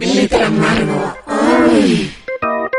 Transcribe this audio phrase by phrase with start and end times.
[0.00, 1.14] Glitter Amargo.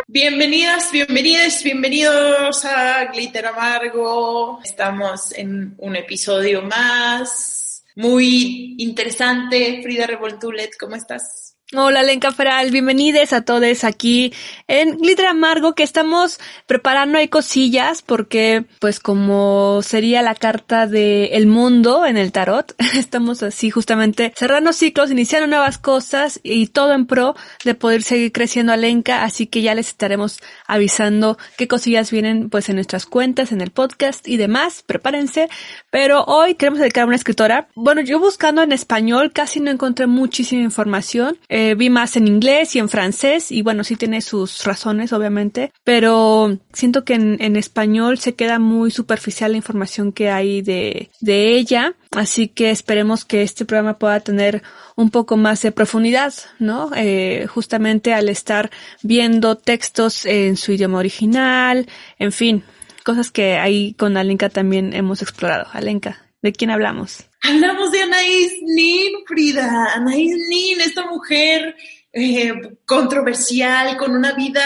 [0.08, 4.60] Bienvenidas, bienvenidos, bienvenidos a Glitter Amargo.
[4.64, 9.82] Estamos en un episodio más muy interesante.
[9.84, 11.51] Frida Revoltulet, ¿cómo estás?
[11.74, 14.34] Hola Lenca Feral, bienvenidos a todos aquí
[14.68, 16.38] en Glitter Amargo que estamos
[16.68, 22.76] preparando hay cosillas porque pues como sería la carta de el mundo en el tarot,
[22.96, 28.34] estamos así justamente cerrando ciclos, iniciando nuevas cosas y todo en pro de poder seguir
[28.34, 33.06] creciendo a Lenca, así que ya les estaremos avisando qué cosillas vienen pues en nuestras
[33.06, 35.48] cuentas, en el podcast y demás, prepárense,
[35.90, 40.06] pero hoy queremos dedicar a una escritora, bueno yo buscando en español casi no encontré
[40.06, 41.38] muchísima información,
[41.78, 46.58] vi más en inglés y en francés y bueno, sí tiene sus razones obviamente, pero
[46.74, 51.96] siento que en, español se queda muy superficial la información que hay de, de ella,
[52.12, 54.64] así que esperemos que este programa pueda tener
[54.96, 56.92] un poco más de profundidad, ¿no?
[56.96, 61.88] Eh, justamente al estar viendo textos en su idioma original,
[62.20, 62.64] en fin,
[63.04, 65.68] cosas que ahí con Alenka también hemos explorado.
[65.74, 67.26] Alenka, ¿de quién hablamos?
[67.42, 69.94] Hablamos de Anaís Nin, Frida.
[69.94, 71.76] Anaís Nin, esta mujer
[72.14, 72.54] eh,
[72.86, 74.64] controversial, con una vida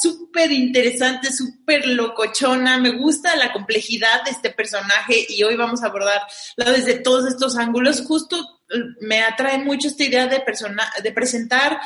[0.00, 2.78] súper interesante, súper locochona.
[2.78, 7.56] Me gusta la complejidad de este personaje y hoy vamos a abordarla desde todos estos
[7.56, 8.02] ángulos.
[8.02, 8.36] Justo
[8.70, 11.80] eh, me atrae mucho esta idea de, persona, de presentar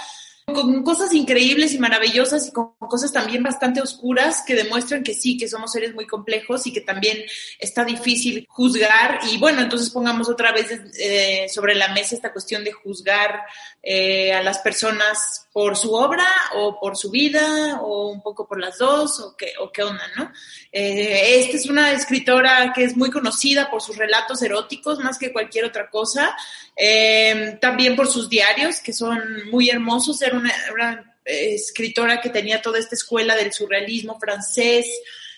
[0.52, 5.36] con cosas increíbles y maravillosas y con cosas también bastante oscuras que demuestran que sí,
[5.36, 7.18] que somos seres muy complejos y que también
[7.58, 9.20] está difícil juzgar.
[9.30, 13.42] Y bueno, entonces pongamos otra vez eh, sobre la mesa esta cuestión de juzgar
[13.82, 18.58] eh, a las personas por su obra o por su vida o un poco por
[18.58, 20.32] las dos o qué, o qué onda, ¿no?
[20.72, 25.32] Eh, esta es una escritora que es muy conocida por sus relatos eróticos más que
[25.32, 26.34] cualquier otra cosa,
[26.74, 32.62] eh, también por sus diarios que son muy hermosos, era una, una escritora que tenía
[32.62, 34.86] toda esta escuela del surrealismo francés,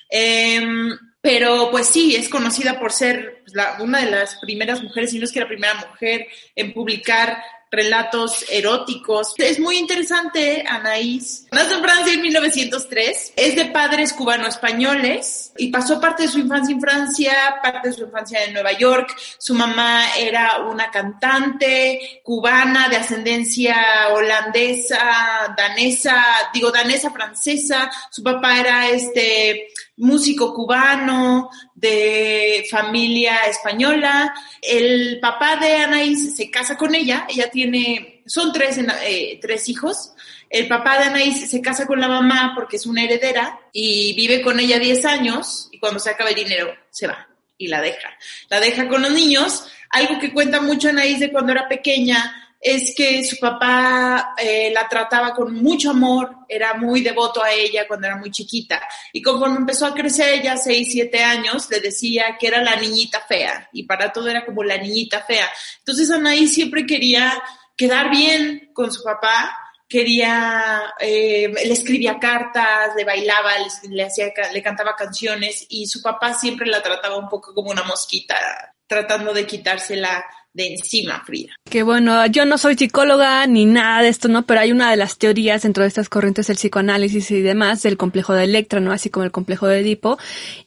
[0.09, 5.19] em, pero pues sí, es conocida por ser la, una de las primeras mujeres, si
[5.19, 7.43] no es que la primera mujer en publicar
[7.75, 9.35] relatos eróticos.
[9.39, 11.47] Es muy interesante, Anaís.
[11.53, 16.75] Nació en Francia en 1903, es de padres cubano-españoles y pasó parte de su infancia
[16.75, 19.15] en Francia, parte de su infancia en Nueva York.
[19.39, 27.91] Su mamá era una cantante cubana de ascendencia holandesa, danesa, digo danesa, francesa.
[28.11, 34.35] Su papá era este músico cubano de familia española.
[34.61, 40.13] El papá de Anaís se casa con ella, ella tiene, son tres, eh, tres hijos.
[40.51, 44.43] El papá de Anaís se casa con la mamá porque es una heredera y vive
[44.43, 47.29] con ella 10 años y cuando se acaba el dinero se va
[47.59, 48.11] y la deja.
[48.49, 52.95] La deja con los niños, algo que cuenta mucho Anaís de cuando era pequeña, es
[52.97, 58.07] que su papá eh, la trataba con mucho amor, era muy devoto a ella cuando
[58.07, 58.81] era muy chiquita.
[59.13, 63.21] Y conforme empezó a crecer ella, seis, siete años, le decía que era la niñita
[63.21, 63.69] fea.
[63.75, 65.47] Y para todo era como la niñita fea.
[65.81, 67.35] Entonces Anaí siempre quería
[67.77, 73.53] quedar bien con su papá, quería, eh, le escribía cartas, le bailaba,
[73.91, 77.83] le, hacía, le cantaba canciones y su papá siempre la trataba un poco como una
[77.83, 80.25] mosquita, tratando de quitársela
[80.55, 81.53] de encima, Frida.
[81.69, 84.47] Que bueno, yo no soy psicóloga ni nada de esto, ¿no?
[84.47, 87.97] Pero hay una de las teorías dentro de estas corrientes del psicoanálisis y demás del
[87.97, 88.93] complejo de Electra, ¿no?
[88.93, 90.17] Así como el complejo de Edipo.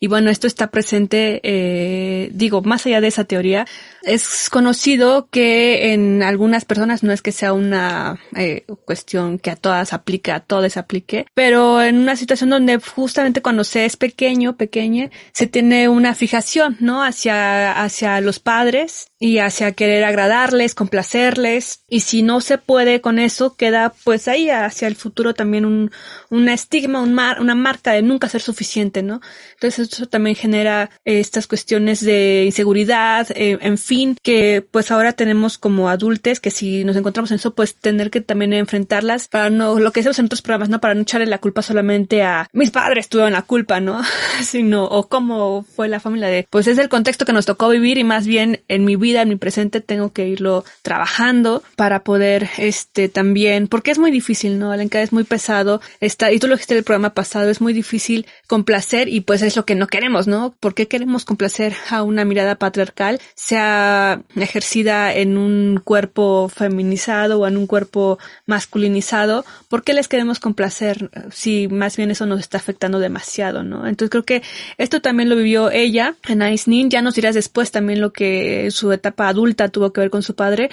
[0.02, 3.66] Y bueno, esto está presente, eh, digo, más allá de esa teoría,
[4.04, 9.56] es conocido que en algunas personas no es que sea una eh, cuestión que a
[9.56, 14.58] todas aplique, a todas aplique, pero en una situación donde justamente cuando se es pequeño,
[14.58, 17.04] pequeña, se tiene una fijación, ¿no?
[17.04, 23.18] Hacia, hacia los padres y hacia querer agradarles, complacerles, y si no se puede con
[23.20, 25.92] eso, queda pues ahí hacia el futuro también un,
[26.30, 29.22] un estigma, un mar, una marca de nunca ser suficiente, ¿no?
[29.54, 35.14] Entonces eso también genera eh, estas cuestiones de inseguridad, eh, en fin, que pues ahora
[35.14, 39.50] tenemos como adultos que si nos encontramos en eso, pues tener que también enfrentarlas para
[39.50, 40.80] no, lo que hacemos en otros programas, ¿no?
[40.80, 44.02] Para no echarle la culpa solamente a mis padres tuvieron la culpa, ¿no?
[44.42, 47.98] Sino, o cómo fue la familia de, pues es el contexto que nos tocó vivir
[47.98, 52.50] y más bien en mi vida, en mi presente, tengo que irlo trabajando para poder,
[52.58, 54.72] este, también, porque es muy difícil, ¿no?
[54.72, 57.74] Alenka es muy pesado, está, y tú lo dijiste en el programa pasado, es muy
[57.74, 60.56] difícil complacer y pues es lo que no queremos, ¿no?
[60.60, 67.48] ¿Por qué queremos complacer a una mirada patriarcal, sea ejercida en un cuerpo feminizado o
[67.48, 69.46] en un cuerpo masculinizado?
[69.70, 73.88] ¿Por qué les queremos complacer si más bien eso nos está afectando demasiado, ¿no?
[73.88, 74.42] Entonces creo que
[74.78, 78.70] esto también lo vivió ella en Ice Nin, ya nos dirás después también lo que
[78.72, 80.70] su etapa adulta tuvo que ver con su padre,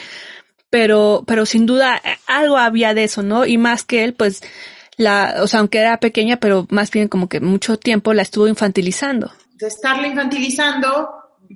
[0.71, 3.47] pero, pero sin duda eh, algo había de eso, ¿no?
[3.47, 4.43] Y más que él, pues,
[4.97, 8.49] la, o sea, aunque era pequeña, pero más bien como que mucho tiempo la estuvo
[8.49, 9.33] infantilizando.
[9.55, 11.09] De estarla infantilizando,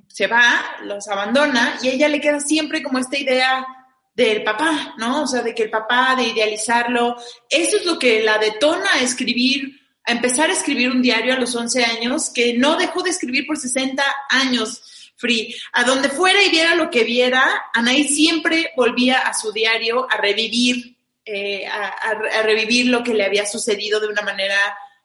[0.07, 3.65] se va, los abandona y a ella le queda siempre como esta idea
[4.15, 5.23] del papá, ¿no?
[5.23, 7.15] O sea, de que el papá, de idealizarlo.
[7.49, 11.39] Eso es lo que la detona a escribir, a empezar a escribir un diario a
[11.39, 14.81] los 11 años, que no dejó de escribir por 60 años.
[15.19, 15.53] Free.
[15.73, 20.15] A donde fuera y viera lo que viera, Anaí siempre volvía a su diario a
[20.15, 20.95] revivir,
[21.25, 24.55] eh, a, revivir lo que le había sucedido de una manera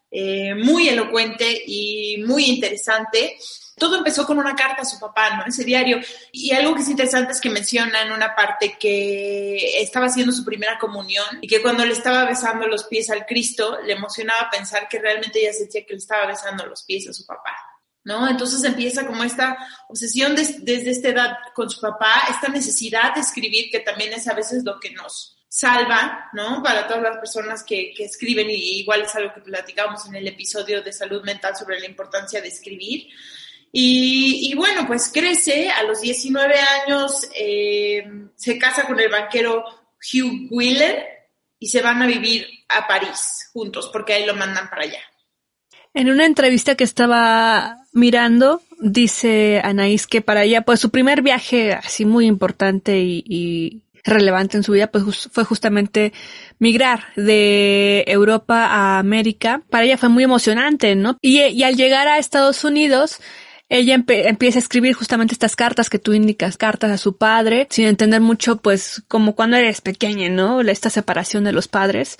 [0.09, 3.37] eh, muy elocuente y muy interesante.
[3.77, 5.43] Todo empezó con una carta a su papá, ¿no?
[5.45, 5.99] Ese diario.
[6.31, 10.45] Y algo que es interesante es que menciona en una parte que estaba haciendo su
[10.45, 14.87] primera comunión y que cuando le estaba besando los pies al Cristo, le emocionaba pensar
[14.87, 17.74] que realmente ella sentía que le estaba besando los pies a su papá.
[18.05, 18.29] ¿No?
[18.29, 19.57] Entonces empieza como esta
[19.89, 24.33] obsesión desde esta edad con su papá, esta necesidad de escribir, que también es a
[24.33, 26.61] veces lo que nos salva, ¿no?
[26.61, 30.27] Para todas las personas que, que escriben, y igual es algo que platicamos en el
[30.27, 33.07] episodio de salud mental sobre la importancia de escribir.
[33.77, 39.65] Y, bueno, pues crece, a los 19 años eh, se casa con el banquero
[39.99, 41.05] Hugh Wheeler
[41.59, 45.01] y se van a vivir a París juntos, porque ahí lo mandan para allá.
[45.95, 51.71] En una entrevista que estaba mirando, dice Anaís que para ella, pues su primer viaje
[51.71, 56.11] así muy importante y, relevante en su vida, pues fue justamente
[56.59, 59.63] migrar de Europa a América.
[59.69, 61.17] Para ella fue muy emocionante, ¿no?
[61.21, 63.19] Y, y al llegar a Estados Unidos,
[63.69, 67.85] ella empieza a escribir justamente estas cartas que tú indicas, cartas a su padre, sin
[67.85, 70.61] entender mucho, pues, como cuando eres pequeña, ¿no?
[70.61, 72.19] Esta separación de los padres.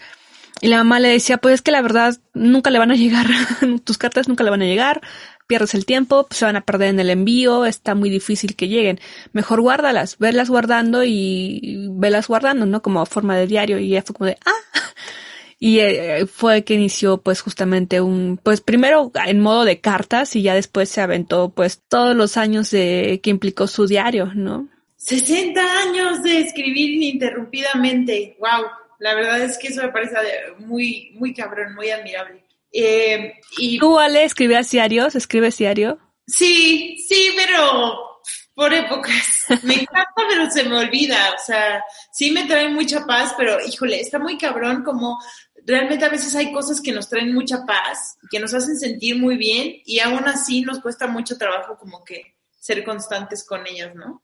[0.61, 3.27] Y la mamá le decía, pues es que la verdad nunca le van a llegar,
[3.83, 5.01] tus cartas nunca le van a llegar,
[5.47, 8.99] pierdes el tiempo, se van a perder en el envío, está muy difícil que lleguen.
[9.33, 12.81] Mejor guárdalas, verlas guardando y velas guardando, ¿no?
[12.81, 13.79] Como forma de diario.
[13.79, 14.51] Y ella fue como de, ah,
[15.59, 20.41] y eh, fue que inició pues justamente un, pues primero en modo de cartas y
[20.41, 24.69] ya después se aventó pues todos los años de que implicó su diario, ¿no?
[24.97, 28.65] 60 años de escribir ininterrumpidamente, wow,
[28.99, 30.15] la verdad es que eso me parece
[30.59, 32.45] muy, muy cabrón, muy admirable.
[32.71, 33.79] Eh, y...
[33.79, 35.15] ¿Tú, Ale, escribías diarios?
[35.15, 35.99] ¿Escribes diario?
[36.27, 38.21] Sí, sí, pero
[38.53, 39.45] por épocas.
[39.63, 41.33] Me encanta, pero se me olvida.
[41.33, 45.19] O sea, sí me trae mucha paz, pero híjole, está muy cabrón como
[45.65, 49.35] realmente a veces hay cosas que nos traen mucha paz, que nos hacen sentir muy
[49.35, 54.23] bien y aún así nos cuesta mucho trabajo como que ser constantes con ellas, ¿no?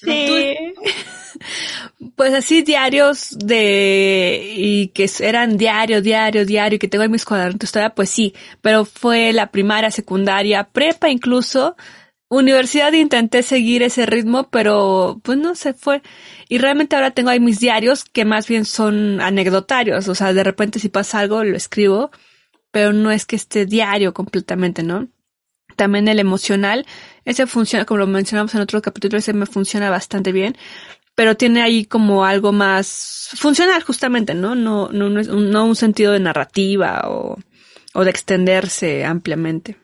[0.00, 0.56] Sí.
[2.16, 7.24] Pues así diarios de y que eran diario, diario, diario y que tengo en mis
[7.24, 11.76] cuadernos todavía, pues sí, pero fue la primaria, secundaria, prepa incluso,
[12.28, 16.02] universidad intenté seguir ese ritmo, pero pues no se fue.
[16.48, 20.44] Y realmente ahora tengo ahí mis diarios que más bien son anecdotarios, o sea, de
[20.44, 22.10] repente si pasa algo lo escribo,
[22.70, 25.08] pero no es que esté diario completamente, ¿no?
[25.78, 26.86] También el emocional,
[27.24, 30.56] ese funciona, como lo mencionamos en otro capítulo, ese me funciona bastante bien,
[31.14, 34.56] pero tiene ahí como algo más funcional justamente, ¿no?
[34.56, 37.38] No, no, no, no un sentido de narrativa o,
[37.94, 39.76] o de extenderse ampliamente.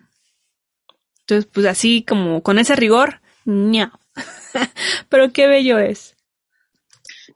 [1.21, 3.93] Entonces, pues así como con ese rigor, ña.
[5.09, 6.17] Pero qué bello es.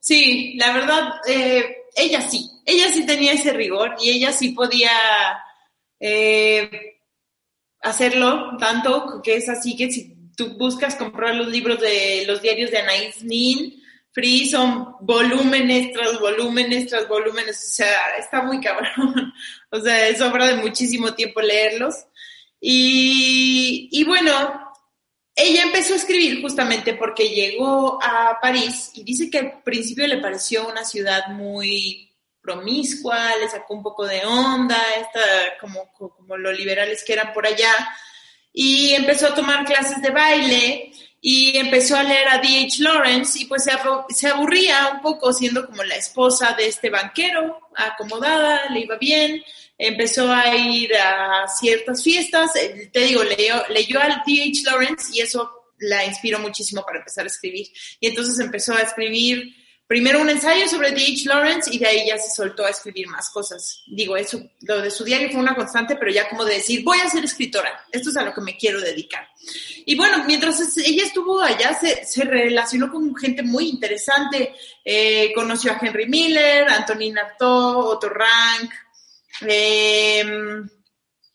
[0.01, 4.91] Sí, la verdad, eh, ella sí, ella sí tenía ese rigor y ella sí podía
[6.01, 6.98] eh,
[7.89, 12.71] hacerlo tanto que es así que si tú buscas comprar los libros de los diarios
[12.71, 19.33] de Anaïs Nin, Free son volúmenes tras volúmenes tras volúmenes, o sea, está muy cabrón,
[19.71, 21.95] o sea, es obra de muchísimo tiempo leerlos.
[22.61, 24.33] Y, y bueno,
[25.37, 30.19] ella empezó a escribir justamente porque llegó a París y dice que al principio le
[30.19, 32.08] pareció una ciudad muy
[32.49, 35.21] promiscua, le sacó un poco de onda, esta,
[35.61, 37.73] como, como lo liberales que eran por allá,
[38.53, 40.91] y empezó a tomar clases de baile
[41.21, 42.83] y empezó a leer a D.H.
[42.83, 48.71] Lawrence y pues se, aburría un poco siendo como la esposa de este banquero, acomodada,
[48.71, 49.43] le iba bien,
[49.77, 52.53] empezó a ir a ciertas fiestas,
[52.93, 54.63] te digo, leyó, leyó al D.H.
[54.65, 57.67] Lawrence y eso la inspiró muchísimo para empezar a escribir.
[58.01, 59.55] Y entonces empezó a escribir
[59.89, 61.25] primero un ensayo sobre D.H.
[61.25, 63.83] Lawrence y de ahí ya se soltó a escribir más cosas.
[63.89, 66.99] Digo, eso, lo de su diario fue una constante, pero ya como de decir, voy
[66.99, 69.27] a ser escritora, esto es a lo que me quiero dedicar.
[69.85, 74.55] Y bueno, mientras ella estuvo allá, se, relacionó con gente muy interesante,
[74.85, 78.71] eh, conoció a Henry Miller, Antonin Artaud, Otto Rank,
[79.41, 80.69] Em,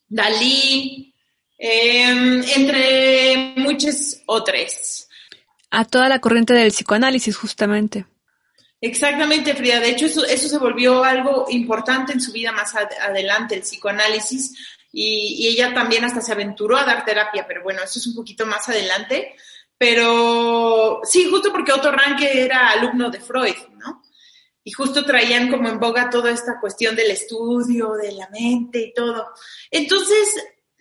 [0.07, 1.13] Dalí,
[1.57, 5.07] em, entre muchas otras.
[5.71, 8.05] A toda la corriente del psicoanálisis, justamente.
[8.85, 9.79] Exactamente, Frida.
[9.79, 14.53] De hecho, eso, eso se volvió algo importante en su vida más adelante, el psicoanálisis,
[14.91, 18.13] y, y, ella también hasta se aventuró a dar terapia, pero bueno, eso es un
[18.13, 19.35] poquito más adelante.
[19.77, 24.03] Pero sí, justo porque Otto Ranke era alumno de Freud, ¿no?
[24.65, 28.93] Y justo traían como en boga toda esta cuestión del estudio, de la mente y
[28.93, 29.29] todo.
[29.71, 30.27] Entonces,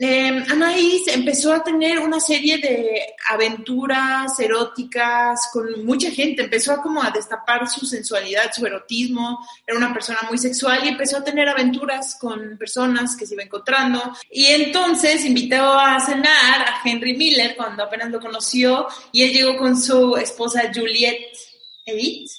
[0.03, 6.83] eh, Anaís empezó a tener una serie de aventuras eróticas con mucha gente, empezó a
[6.83, 11.25] como a destapar su sensualidad, su erotismo, era una persona muy sexual y empezó a
[11.25, 14.01] tener aventuras con personas que se iba encontrando.
[14.31, 19.57] Y entonces invitó a cenar a Henry Miller cuando apenas lo conoció y él llegó
[19.57, 21.37] con su esposa Juliette
[21.87, 22.31] Edith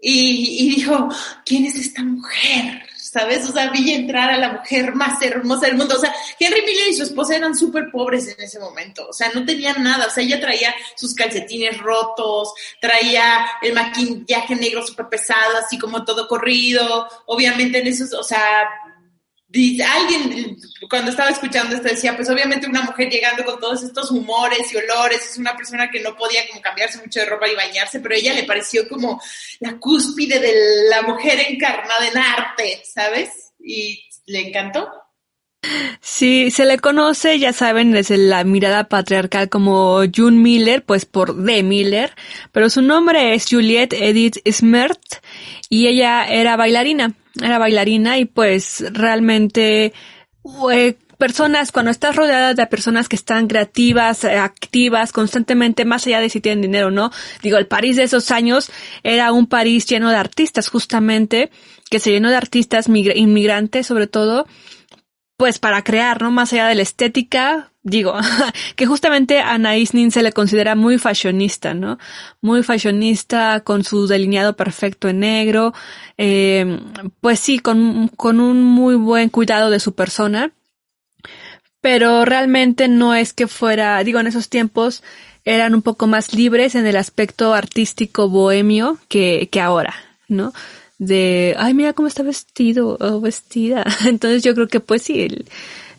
[0.00, 1.08] y, y dijo,
[1.44, 2.89] ¿quién es esta mujer?
[3.10, 3.48] ¿Sabes?
[3.48, 5.96] O sea, vi entrar a la mujer más hermosa del mundo.
[5.96, 9.08] O sea, Henry Miller y su esposa eran súper pobres en ese momento.
[9.08, 10.06] O sea, no tenían nada.
[10.06, 16.04] O sea, ella traía sus calcetines rotos, traía el maquillaje negro súper pesado, así como
[16.04, 17.08] todo corrido.
[17.26, 18.68] Obviamente en esos, o sea,
[19.52, 20.56] alguien
[20.88, 24.76] cuando estaba escuchando esto decía, pues obviamente una mujer llegando con todos estos humores y
[24.76, 28.14] olores, es una persona que no podía como cambiarse mucho de ropa y bañarse, pero
[28.14, 29.20] a ella le pareció como
[29.60, 33.52] la cúspide de la mujer encarnada en arte, ¿sabes?
[33.58, 34.88] Y le encantó.
[36.00, 41.36] Sí, se le conoce, ya saben, desde la mirada patriarcal como June Miller, pues por
[41.36, 41.62] D.
[41.62, 42.14] Miller,
[42.50, 45.00] pero su nombre es Juliette Edith Smert
[45.68, 49.92] y ella era bailarina era bailarina y pues realmente
[51.20, 56.30] personas, cuando estás rodeada de personas que están creativas, eh, activas constantemente, más allá de
[56.30, 57.12] si tienen dinero no,
[57.42, 58.72] digo, el París de esos años
[59.04, 61.50] era un París lleno de artistas justamente,
[61.90, 64.46] que se llenó de artistas inmigrantes sobre todo,
[65.36, 66.30] pues para crear, ¿no?
[66.30, 68.14] Más allá de la estética, digo,
[68.76, 71.98] que justamente a Anaïs Nin se le considera muy fashionista, ¿no?
[72.40, 75.74] Muy fashionista, con su delineado perfecto en negro,
[76.16, 76.80] eh,
[77.20, 80.52] pues sí, con, con un muy buen cuidado de su persona,
[81.80, 85.02] pero realmente no es que fuera, digo, en esos tiempos
[85.44, 89.94] eran un poco más libres en el aspecto artístico bohemio que, que ahora,
[90.28, 90.52] ¿no?
[91.00, 93.84] de, ay, mira cómo está vestido o vestida.
[94.06, 95.28] Entonces yo creo que pues sí,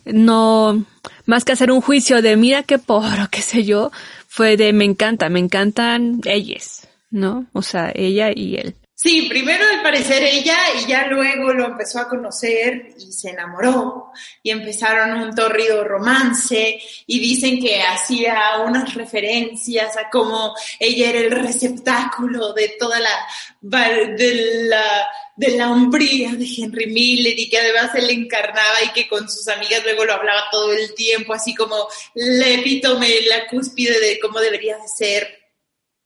[0.06, 0.86] no,
[1.26, 3.90] más que hacer un juicio de, mira qué poro, qué sé yo,
[4.28, 7.46] fue de, me encanta, me encantan ellas, ¿no?
[7.52, 8.76] O sea, ella y él.
[9.02, 14.12] Sí, primero al parecer ella y ya luego lo empezó a conocer y se enamoró
[14.44, 21.18] y empezaron un torrido romance y dicen que hacía unas referencias a cómo ella era
[21.18, 23.26] el receptáculo de toda la,
[23.60, 29.08] de la, de la hombría de Henry Miller y que además él encarnaba y que
[29.08, 33.98] con sus amigas luego lo hablaba todo el tiempo, así como le epítome, la cúspide
[33.98, 35.40] de cómo debería de ser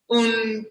[0.07, 0.67] un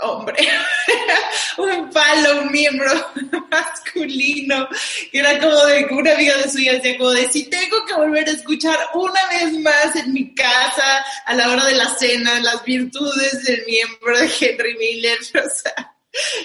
[0.00, 0.36] hombre,
[1.58, 2.90] un palo, un miembro
[3.50, 4.68] masculino,
[5.10, 8.28] que era como de una amiga de suya decía como de si tengo que volver
[8.28, 12.64] a escuchar una vez más en mi casa a la hora de la cena las
[12.64, 15.96] virtudes del miembro de Henry Miller, o sea,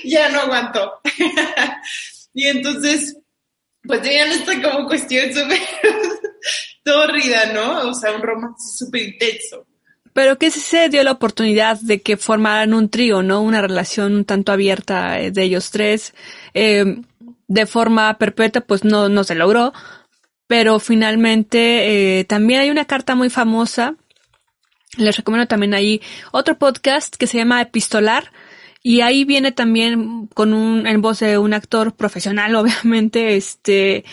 [0.04, 1.00] ya no aguantó.
[2.34, 3.18] y entonces,
[3.84, 5.62] pues tenían esta como cuestión súper
[6.84, 7.90] tórrida, ¿no?
[7.90, 9.66] O sea, un romance súper intenso
[10.16, 13.42] pero que se dio la oportunidad de que formaran un trío, ¿no?
[13.42, 16.14] Una relación un tanto abierta eh, de ellos tres.
[16.54, 17.02] Eh,
[17.50, 19.74] de forma perpetua, pues no, no se logró.
[20.48, 23.96] Pero finalmente eh, también hay una carta muy famosa.
[24.96, 28.32] Les recomiendo también ahí otro podcast que se llama Epistolar.
[28.82, 34.06] Y ahí viene también con un, en voz de un actor profesional, obviamente, este,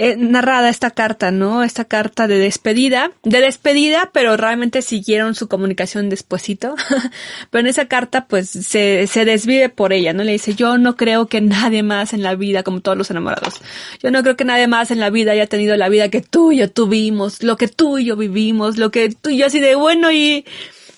[0.00, 1.64] eh, narrada esta carta, ¿no?
[1.64, 6.76] Esta carta de despedida, de despedida, pero realmente siguieron su comunicación despuesito.
[7.50, 10.22] pero en esa carta, pues, se, se desvive por ella, ¿no?
[10.22, 13.54] Le dice, yo no creo que nadie más en la vida, como todos los enamorados,
[14.00, 16.52] yo no creo que nadie más en la vida haya tenido la vida que tú
[16.52, 19.58] y yo tuvimos, lo que tú y yo vivimos, lo que tú y yo así
[19.58, 20.44] de bueno y,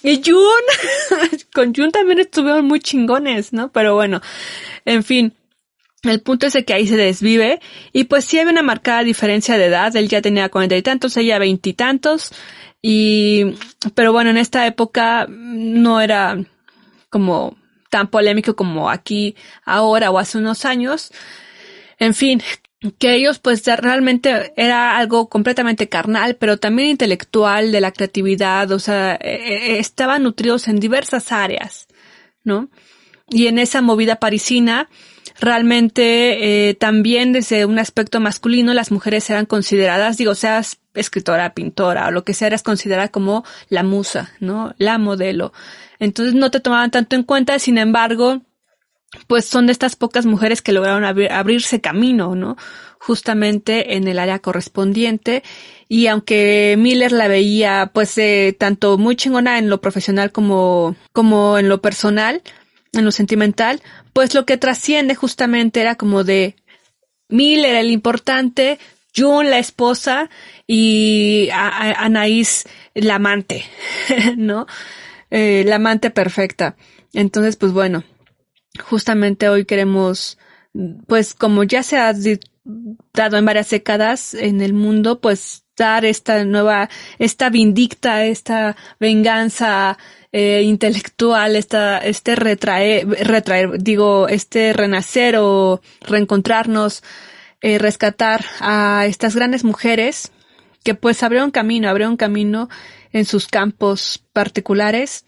[0.03, 0.39] y Jun,
[1.55, 3.73] con Jun también estuvieron muy chingones, ¿no?
[3.73, 4.21] Pero bueno,
[4.85, 5.33] en fin.
[6.03, 7.61] El punto es que ahí se desvive
[7.93, 9.95] y pues sí había una marcada diferencia de edad.
[9.97, 12.33] Él ya tenía cuarenta y tantos, ella veintitantos
[12.81, 13.55] y,
[13.95, 16.43] pero bueno, en esta época no era
[17.11, 17.57] como
[17.91, 21.13] tan polémico como aquí ahora o hace unos años.
[21.99, 22.43] En fin,
[22.99, 28.79] que ellos pues realmente era algo completamente carnal, pero también intelectual, de la creatividad, o
[28.79, 31.89] sea, e, e, estaban nutridos en diversas áreas,
[32.43, 32.71] ¿no?
[33.29, 34.89] Y en esa movida parisina,
[35.41, 42.09] realmente eh, también desde un aspecto masculino las mujeres eran consideradas, digo, seas escritora, pintora
[42.09, 44.75] o lo que sea, eras considerada como la musa, ¿no?
[44.79, 45.53] La modelo.
[45.99, 48.43] Entonces no te tomaban tanto en cuenta, sin embargo,
[49.27, 52.57] pues son de estas pocas mujeres que lograron abrirse camino, ¿no?
[52.99, 55.43] Justamente en el área correspondiente.
[55.89, 61.59] Y aunque Miller la veía, pues, eh, tanto muy chingona en lo profesional como, como
[61.59, 62.43] en lo personal,
[62.93, 63.83] en lo sentimental,
[64.13, 66.57] pues lo que trasciende justamente era como de
[67.29, 68.79] Miller el importante,
[69.17, 70.31] June la esposa
[70.67, 73.65] y Anaís la amante,
[74.37, 74.67] ¿no?
[75.31, 76.77] Eh, la amante perfecta.
[77.13, 78.05] Entonces, pues bueno,
[78.83, 80.39] justamente hoy queremos,
[81.07, 82.13] pues como ya se ha
[83.13, 89.99] dado en varias décadas en el mundo, pues dar esta nueva, esta vindicta, esta venganza
[90.33, 97.03] eh, intelectual, esta, este retraer, retraer, digo, este renacer o reencontrarnos,
[97.63, 100.33] eh, rescatar a estas grandes mujeres
[100.85, 102.69] que pues abrieron camino, abrieron camino
[103.13, 105.25] en sus campos particulares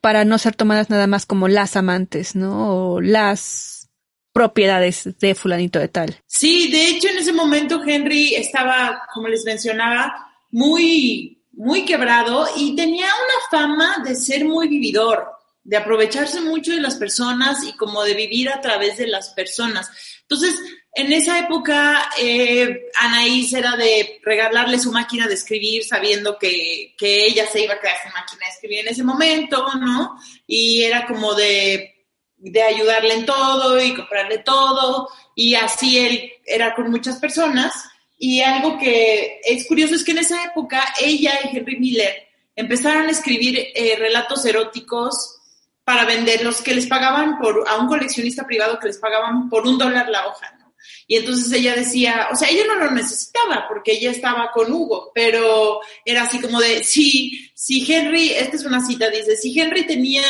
[0.00, 2.94] para no ser tomadas nada más como las amantes, ¿no?
[2.94, 3.90] O las
[4.32, 6.16] propiedades de fulanito de tal.
[6.26, 10.12] Sí, de hecho en ese momento Henry estaba, como les mencionaba,
[10.50, 15.26] muy, muy quebrado y tenía una fama de ser muy vividor,
[15.64, 19.90] de aprovecharse mucho de las personas y como de vivir a través de las personas.
[20.22, 20.54] Entonces,
[20.94, 27.26] en esa época, eh, Anaís era de regalarle su máquina de escribir sabiendo que, que
[27.26, 30.16] ella se iba a quedar sin máquina de escribir en ese momento, ¿no?
[30.46, 35.08] Y era como de, de ayudarle en todo y comprarle todo.
[35.34, 37.72] Y así él era con muchas personas.
[38.18, 43.06] Y algo que es curioso es que en esa época ella y Henry Miller empezaron
[43.06, 45.36] a escribir eh, relatos eróticos
[45.84, 49.78] para venderlos que les pagaban por, a un coleccionista privado que les pagaban por un
[49.78, 50.58] dólar la hoja.
[51.06, 55.10] Y entonces ella decía, o sea, ella no lo necesitaba porque ella estaba con Hugo,
[55.14, 59.86] pero era así como de, si, si Henry, esta es una cita, dice, si Henry
[59.86, 60.24] tenía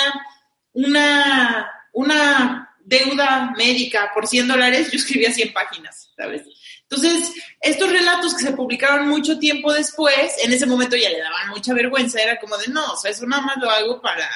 [0.72, 6.42] una, una deuda médica por 100 dólares, yo escribía 100 páginas, ¿sabes?
[6.90, 11.50] Entonces, estos relatos que se publicaron mucho tiempo después, en ese momento ya le daban
[11.50, 14.28] mucha vergüenza, era como de, no, o sea, eso nada más lo hago para,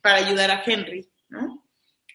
[0.00, 1.62] para ayudar a Henry, ¿no?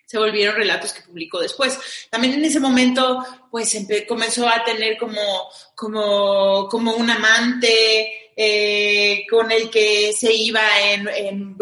[0.08, 1.78] se volvieron relatos que publicó después.
[2.10, 9.52] También en ese momento, pues comenzó a tener como, como, como un amante eh, con
[9.52, 11.58] el que se iba en,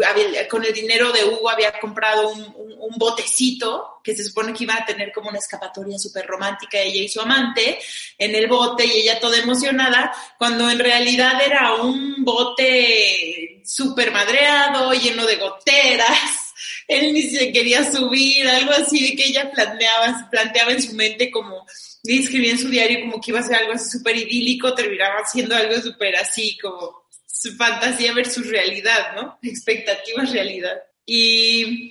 [0.50, 2.66] con el dinero de Hugo había comprado un,
[2.98, 7.08] botecito que se supone que iba a tener como una escapatoria súper romántica ella y
[7.08, 7.78] su amante
[8.16, 14.92] en el bote y ella toda emocionada, cuando en realidad era un bote súper madreado,
[14.92, 16.54] lleno de goteras.
[16.88, 21.30] Él ni se quería subir, algo así de que ella planteaba, planteaba en su mente
[21.30, 21.66] como,
[22.08, 25.24] y escribía en su diario como que iba a ser algo así súper idílico, terminaba
[25.26, 29.38] siendo algo súper así como su fantasía versus realidad, ¿no?
[29.42, 30.76] Expectativas, realidad.
[31.04, 31.88] Y,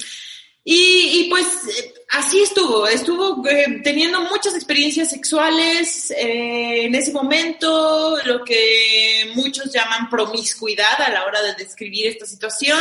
[0.63, 1.45] y, pues
[2.09, 9.71] así estuvo, estuvo eh, teniendo muchas experiencias sexuales eh, en ese momento, lo que muchos
[9.71, 12.79] llaman promiscuidad a la hora de describir esta situación.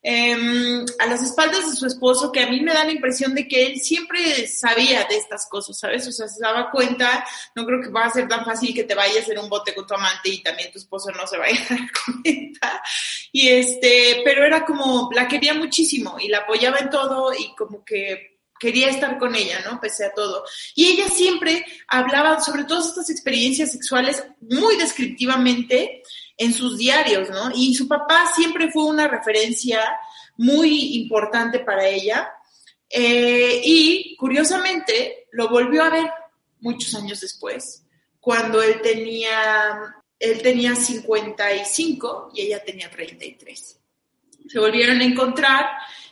[0.00, 3.48] Em, a las espaldas de su esposo, que a mí me da la impresión de
[3.48, 6.06] que él siempre sabía de estas cosas, ¿sabes?
[6.06, 8.94] O sea, se daba cuenta, no creo que va a ser tan fácil que te
[8.94, 11.74] vayas en un bote con tu amante y también tu esposo no se vaya a
[11.74, 11.90] dar
[12.22, 12.82] cuenta.
[13.32, 17.84] Y este, pero era como, la quería muchísimo y la apoyaba en todo y como
[17.84, 19.80] que quería estar con ella, ¿no?
[19.80, 20.44] Pese a todo.
[20.74, 26.02] Y ella siempre hablaba sobre todas estas experiencias sexuales muy descriptivamente
[26.38, 27.50] en sus diarios, ¿no?
[27.54, 29.82] Y su papá siempre fue una referencia
[30.36, 32.32] muy importante para ella.
[32.88, 36.10] Eh, y curiosamente lo volvió a ver
[36.60, 37.82] muchos años después,
[38.20, 43.78] cuando él tenía, él tenía 55 y ella tenía 33.
[44.48, 45.66] Se volvieron a encontrar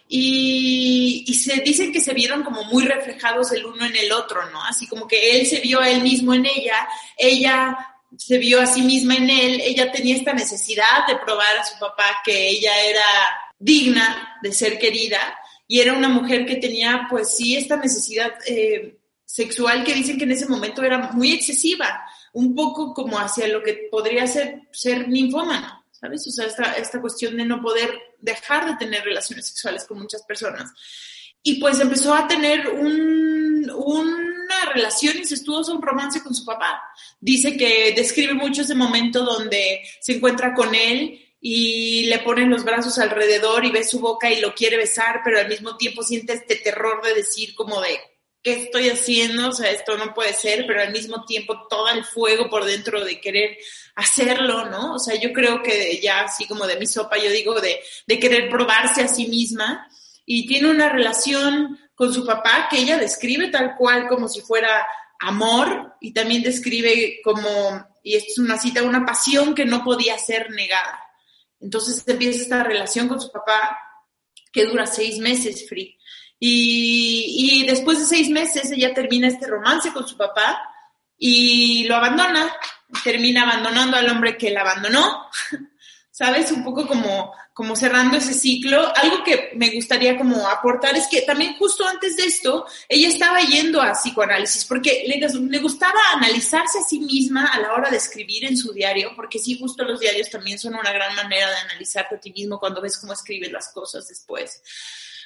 [0.09, 4.49] y, y, se dicen que se vieron como muy reflejados el uno en el otro,
[4.51, 4.63] ¿no?
[4.63, 8.67] Así como que él se vio a él mismo en ella, ella se vio a
[8.67, 12.73] sí misma en él, ella tenía esta necesidad de probar a su papá que ella
[12.85, 13.05] era
[13.59, 15.19] digna de ser querida
[15.67, 20.25] y era una mujer que tenía pues sí esta necesidad eh, sexual que dicen que
[20.25, 25.09] en ese momento era muy excesiva, un poco como hacia lo que podría ser ser
[25.09, 26.27] ninfómana, ¿sabes?
[26.27, 30.23] O sea, esta, esta cuestión de no poder dejar de tener relaciones sexuales con muchas
[30.23, 30.71] personas.
[31.43, 34.26] Y pues empezó a tener un, un
[34.77, 36.83] relación incestuosa, un romance con su papá.
[37.21, 42.65] Dice que describe mucho ese momento donde se encuentra con él y le ponen los
[42.65, 46.35] brazos alrededor y ve su boca y lo quiere besar, pero al mismo tiempo siente
[46.35, 47.99] este terror de decir como de,
[48.43, 49.49] ¿qué estoy haciendo?
[49.49, 53.05] O sea, esto no puede ser, pero al mismo tiempo todo el fuego por dentro
[53.05, 53.59] de querer
[53.95, 54.95] hacerlo, ¿no?
[54.95, 58.19] O sea, yo creo que ya así como de mi sopa, yo digo de, de
[58.19, 59.89] querer probarse a sí misma
[60.25, 64.87] y tiene una relación con su papá que ella describe tal cual como si fuera
[65.19, 67.49] amor y también describe como,
[68.03, 71.01] y esto es una cita, una pasión que no podía ser negada.
[71.59, 73.79] Entonces empieza esta relación con su papá
[74.53, 75.99] que dura seis meses, Free.
[76.39, 80.63] Y, y después de seis meses ella termina este romance con su papá
[81.17, 82.55] y lo abandona,
[83.03, 85.31] termina abandonando al hombre que la abandonó,
[86.17, 86.51] ¿sabes?
[86.51, 88.91] Un poco como, como cerrando ese ciclo.
[88.97, 93.39] Algo que me gustaría como aportar es que también justo antes de esto, ella estaba
[93.43, 98.47] yendo a psicoanálisis porque le, gustaba analizarse a sí misma a la hora de escribir
[98.47, 102.15] en su diario, porque sí, justo los diarios también son una gran manera de analizarte
[102.15, 104.63] a ti mismo cuando ves cómo escribes las cosas después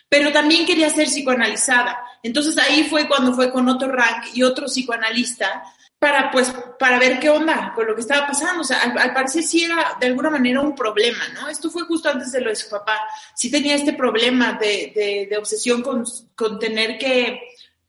[0.09, 1.97] pero también quería ser psicoanalizada.
[2.25, 5.63] Entonces ahí fue cuando fue con otro rank y otro psicoanalista
[6.01, 8.63] para pues para ver qué onda con lo que estaba pasando.
[8.63, 11.47] O sea, al, parecer sí era de alguna manera un problema, ¿no?
[11.47, 12.99] Esto fue justo antes de lo de su papá.
[13.35, 17.39] Sí tenía este problema de, de, obsesión con, con tener que,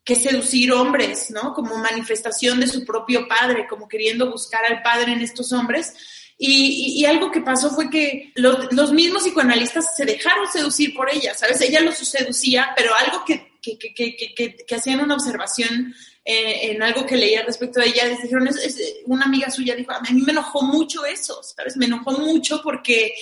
[0.04, 1.54] que, seducir hombres, ¿no?
[1.54, 5.94] Como manifestación de su propio padre, como queriendo buscar al padre en estos hombres.
[6.38, 11.10] Y, y, algo que pasó fue que los, los, mismos psicoanalistas se dejaron seducir por
[11.10, 11.62] ella, ¿sabes?
[11.62, 13.78] Ella los seducía, pero algo que, que,
[14.68, 18.48] que hacían una observación eh, en algo que leía respecto a ella, dijeron,
[19.06, 21.78] una amiga suya dijo, a mí me enojó mucho eso, ¿sabes?
[21.78, 23.14] Me enojó mucho porque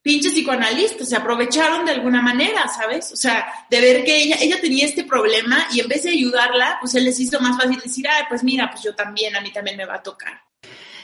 [0.00, 3.12] pinches psicoanalistas se aprovecharon de alguna manera, ¿sabes?
[3.12, 6.78] O sea, de ver que ella, ella tenía este problema y en vez de ayudarla,
[6.80, 9.52] pues él les hizo más fácil decir, ay, pues mira, pues yo también, a mí
[9.52, 10.40] también me va a tocar.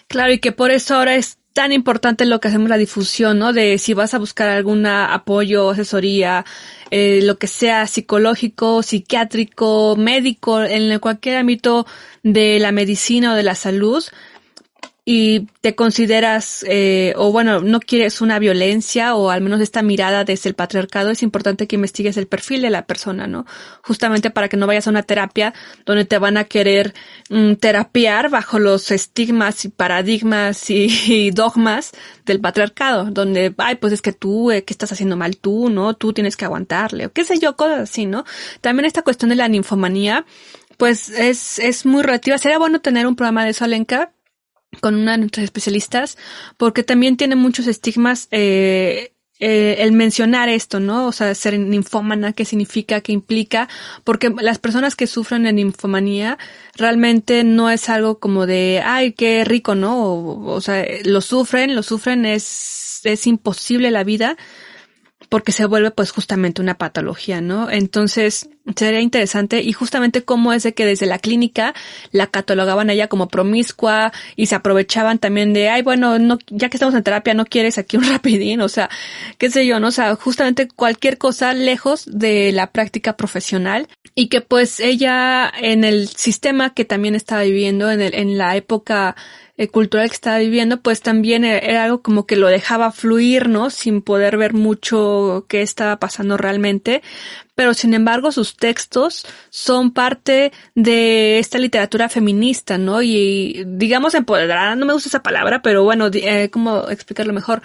[0.08, 3.52] Claro, y que por eso ahora es tan importante lo que hacemos la difusión, ¿no?
[3.52, 6.44] De si vas a buscar algún apoyo, asesoría,
[6.90, 11.86] eh, lo que sea psicológico, psiquiátrico, médico, en cualquier ámbito
[12.24, 14.04] de la medicina o de la salud,
[15.06, 20.24] y te consideras, eh, o bueno, no quieres una violencia o al menos esta mirada
[20.24, 23.44] desde el patriarcado, es importante que investigues el perfil de la persona, ¿no?
[23.82, 25.52] Justamente para que no vayas a una terapia
[25.84, 26.94] donde te van a querer
[27.28, 31.92] mm, terapiar bajo los estigmas y paradigmas y, dogmas
[32.24, 35.94] del patriarcado, donde, ay, pues es que tú, eh, ¿qué estás haciendo mal tú, no?
[35.94, 38.24] Tú tienes que aguantarle, o qué sé yo, cosas así, ¿no?
[38.62, 40.24] También esta cuestión de la ninfomanía,
[40.78, 42.38] pues es, es muy relativa.
[42.38, 43.66] Sería bueno tener un programa de eso,
[44.74, 46.18] con una de nuestras especialistas,
[46.56, 51.06] porque también tiene muchos estigmas eh, eh, el mencionar esto, ¿no?
[51.06, 53.68] O sea, ser ninfómana, qué significa, qué implica,
[54.04, 56.38] porque las personas que sufren de ninfomanía
[56.76, 60.02] realmente no es algo como de, ay, qué rico, ¿no?
[60.04, 64.36] O, o sea, lo sufren, lo sufren, es, es imposible la vida,
[65.28, 67.70] porque se vuelve pues justamente una patología, ¿no?
[67.70, 71.74] Entonces sería interesante y justamente cómo es de que desde la clínica
[72.12, 76.70] la catalogaban a ella como promiscua y se aprovechaban también de, ay, bueno, no, ya
[76.70, 78.88] que estamos en terapia, no quieres aquí un rapidín, o sea,
[79.38, 79.88] qué sé yo, ¿no?
[79.88, 85.84] O sea, justamente cualquier cosa lejos de la práctica profesional y que pues ella en
[85.84, 89.16] el sistema que también estaba viviendo en el, en la época
[89.56, 93.48] eh, cultural que estaba viviendo, pues también e-, era algo como que lo dejaba fluir,
[93.48, 93.70] ¿no?
[93.70, 97.02] Sin poder ver mucho qué estaba pasando realmente.
[97.54, 103.00] Pero sin embargo, sus textos son parte de esta literatura feminista, ¿no?
[103.02, 107.62] Y digamos empoderada, no me gusta esa palabra, pero bueno, eh, ¿cómo explicarlo mejor?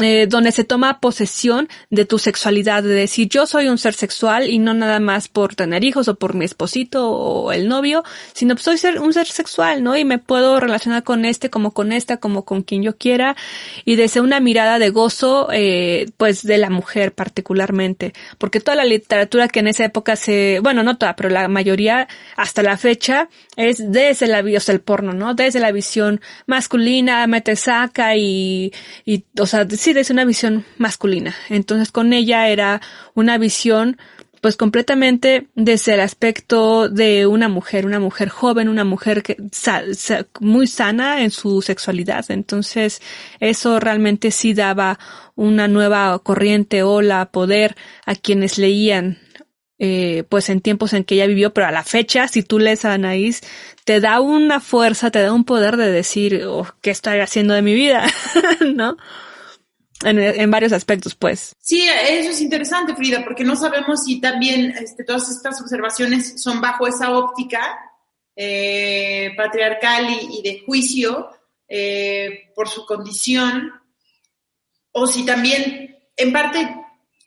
[0.00, 4.48] Eh, donde se toma posesión de tu sexualidad, de decir yo soy un ser sexual
[4.48, 8.56] y no nada más por tener hijos o por mi esposito o el novio, sino
[8.56, 9.96] soy ser, un ser sexual, ¿no?
[9.96, 13.36] Y me puedo relacionar con este como con esta, como con quien yo quiera
[13.84, 18.84] y desde una mirada de gozo, eh, pues de la mujer particularmente, porque toda la
[18.84, 23.28] literatura que en esa época se, bueno, no toda, pero la mayoría hasta la fecha
[23.56, 25.34] es desde la, o sea, el porno, ¿no?
[25.34, 28.72] Desde la visión masculina, mete saca y,
[29.04, 31.34] y, o sea, sí, desde una visión masculina.
[31.48, 32.82] Entonces con ella era
[33.14, 33.96] una visión
[34.42, 39.36] pues completamente desde el aspecto de una mujer, una mujer joven, una mujer que,
[40.40, 42.30] muy sana en su sexualidad.
[42.30, 43.00] Entonces
[43.40, 44.98] eso realmente sí daba
[45.34, 47.74] una nueva corriente, ola, poder
[48.04, 49.18] a quienes leían
[49.78, 52.84] eh, pues en tiempos en que ella vivió, pero a la fecha, si tú lees
[52.84, 53.42] a Anaís,
[53.84, 57.62] te da una fuerza, te da un poder de decir, oh, ¿qué estoy haciendo de
[57.62, 58.06] mi vida?
[58.74, 58.96] ¿No?
[60.04, 61.56] En, varios aspectos, pues.
[61.60, 66.60] Sí, eso es interesante, Frida, porque no sabemos si también este, todas estas observaciones son
[66.60, 67.78] bajo esa óptica
[68.36, 71.30] eh, patriarcal y, de juicio
[71.68, 73.72] eh, por su condición,
[74.92, 76.76] o si también, en parte,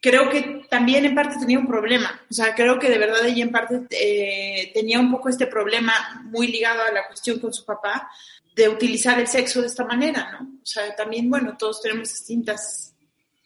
[0.02, 2.22] creo que también en parte tenía un problema.
[2.30, 5.94] O sea, creo que de verdad ella en parte eh, tenía un poco este problema
[6.24, 8.10] muy ligado a la cuestión con su papá,
[8.56, 10.48] de utilizar el sexo de esta manera, ¿no?
[10.62, 12.96] O sea, también, bueno, todos tenemos distintas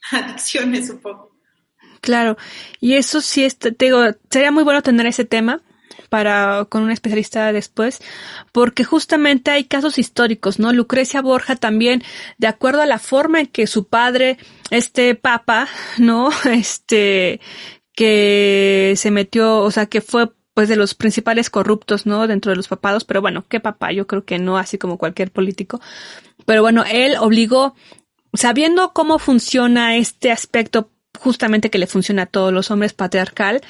[0.10, 1.36] adicciones, supongo.
[2.00, 2.36] Claro,
[2.80, 5.62] y eso sí, es, te digo, sería muy bueno tener ese tema
[6.08, 8.00] para con un especialista después,
[8.52, 10.72] porque justamente hay casos históricos, ¿no?
[10.72, 12.02] Lucrecia Borja también,
[12.38, 14.38] de acuerdo a la forma en que su padre,
[14.70, 16.30] este papa, ¿no?
[16.44, 17.40] Este,
[17.92, 22.26] que se metió, o sea, que fue pues de los principales corruptos, ¿no?
[22.26, 23.92] Dentro de los papados, pero bueno, ¿qué papá?
[23.92, 25.82] Yo creo que no, así como cualquier político.
[26.46, 27.74] Pero bueno, él obligó,
[28.32, 30.88] sabiendo cómo funciona este aspecto
[31.20, 33.60] justamente que le funciona a todos los hombres patriarcal,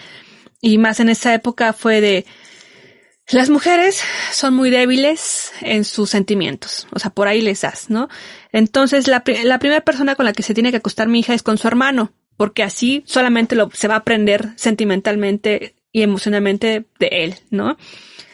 [0.61, 2.25] y más en esa época fue de,
[3.31, 8.09] las mujeres son muy débiles en sus sentimientos, o sea, por ahí les das, ¿no?
[8.53, 11.43] Entonces, la, la primera persona con la que se tiene que acostar mi hija es
[11.43, 17.09] con su hermano, porque así solamente lo, se va a aprender sentimentalmente y emocionalmente de
[17.11, 17.79] él, ¿no?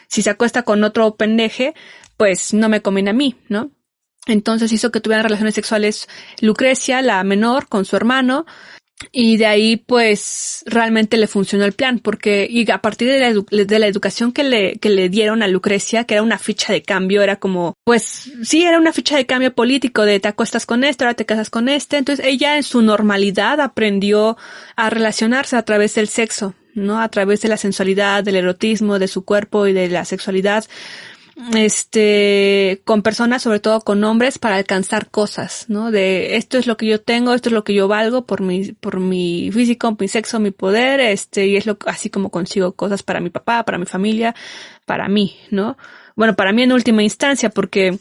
[0.09, 1.73] Si se acuesta con otro pendeje,
[2.17, 3.71] pues no me conviene a mí, ¿no?
[4.27, 6.09] Entonces hizo que tuvieran relaciones sexuales
[6.41, 8.45] Lucrecia, la menor, con su hermano,
[9.13, 13.19] y de ahí, pues, realmente le funcionó el plan, porque, y a partir de
[13.79, 17.21] la, educación que le, que le dieron a Lucrecia, que era una ficha de cambio,
[17.21, 21.05] era como, pues, sí, era una ficha de cambio político, de te acuestas con este,
[21.05, 21.97] ahora te casas con este.
[21.97, 24.35] Entonces, ella en su normalidad aprendió
[24.75, 26.99] a relacionarse a través del sexo, ¿no?
[26.99, 30.65] A través de la sensualidad, del erotismo, de su cuerpo y de la sexualidad
[31.55, 35.91] este, con personas, sobre todo con hombres, para alcanzar cosas, ¿no?
[35.91, 38.71] De esto es lo que yo tengo, esto es lo que yo valgo por mi,
[38.73, 43.01] por mi físico, mi sexo, mi poder, este, y es lo, así como consigo cosas
[43.01, 44.35] para mi papá, para mi familia,
[44.85, 45.77] para mí, ¿no?
[46.15, 47.97] Bueno, para mí en última instancia, porque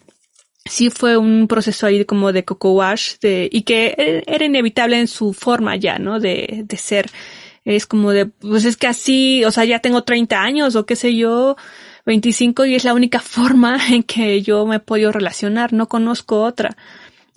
[0.67, 5.09] sí fue un proceso ahí como de coco wash, de, y que era inevitable en
[5.09, 6.21] su forma ya, ¿no?
[6.21, 7.11] De, de ser,
[7.64, 10.96] es como de, pues es que así, o sea, ya tengo 30 años o qué
[10.96, 11.57] sé yo,
[12.07, 16.42] 25 y es la única forma en que yo me he podido relacionar, no conozco
[16.42, 16.77] otra.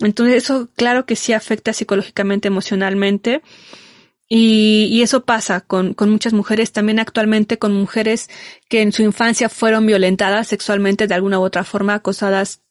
[0.00, 3.42] Entonces eso claro que sí afecta psicológicamente, emocionalmente.
[4.28, 8.28] Y, y eso pasa con, con muchas mujeres, también actualmente con mujeres
[8.68, 12.62] que en su infancia fueron violentadas sexualmente de alguna u otra forma, acosadas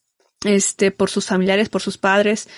[0.44, 2.48] este, por sus familiares, por sus padres,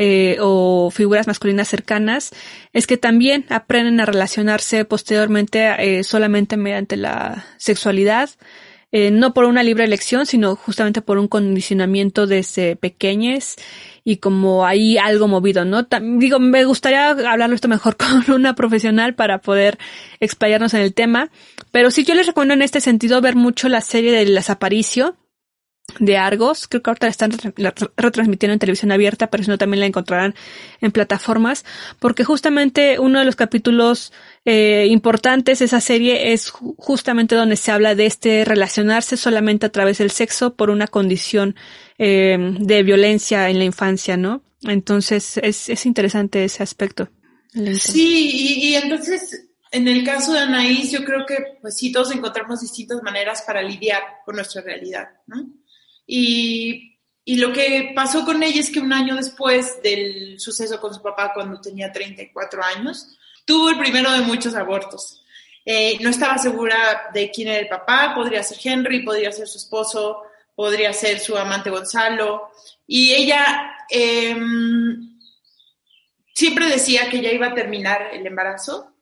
[0.00, 2.30] eh, o figuras masculinas cercanas,
[2.72, 8.30] es que también aprenden a relacionarse posteriormente eh, solamente mediante la sexualidad,
[8.92, 13.56] eh, no por una libre elección, sino justamente por un condicionamiento desde pequeñes
[14.04, 15.86] y como hay algo movido, ¿no?
[16.16, 19.78] digo, me gustaría hablarlo esto mejor con una profesional para poder
[20.20, 21.30] explayarnos en el tema,
[21.72, 25.16] pero sí yo les recomiendo en este sentido ver mucho la serie de Las Aparicio,
[25.98, 26.68] de Argos.
[26.68, 27.32] Creo que ahorita la están
[27.96, 30.34] retransmitiendo en televisión abierta, pero si no también la encontrarán
[30.80, 31.64] en plataformas,
[31.98, 34.12] porque justamente uno de los capítulos
[34.44, 39.72] eh, importantes de esa serie es justamente donde se habla de este relacionarse solamente a
[39.72, 41.56] través del sexo por una condición
[41.98, 44.42] eh, de violencia en la infancia, ¿no?
[44.62, 47.08] Entonces es, es interesante ese aspecto.
[47.52, 52.14] Sí, y, y entonces en el caso de Anaís, yo creo que pues sí, todos
[52.14, 55.46] encontramos distintas maneras para lidiar con nuestra realidad, ¿no?
[56.10, 61.02] Y, lo que pasó con ella es que un año después del suceso con su
[61.02, 65.22] papá, cuando tenía 34 años, tuvo el primero de muchos abortos.
[65.64, 69.58] Eh, no estaba segura de quién era el papá, podría ser Henry, podría ser su
[69.58, 70.22] esposo,
[70.54, 72.50] podría ser su amante Gonzalo.
[72.86, 74.34] Y ella eh,
[76.34, 78.94] siempre decía que ya iba a terminar el embarazo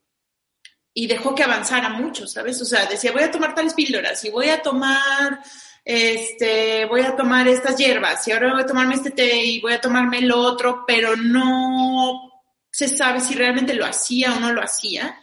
[0.92, 2.60] y dejó que avanzara mucho, ¿sabes?
[2.60, 5.40] O sea, decía, voy a tomar tales píldoras y voy a tomar
[5.88, 9.72] este, voy a tomar estas hierbas y ahora voy a tomarme este té y voy
[9.72, 14.60] a tomarme lo otro, pero no se sabe si realmente lo hacía o no lo
[14.60, 15.22] hacía.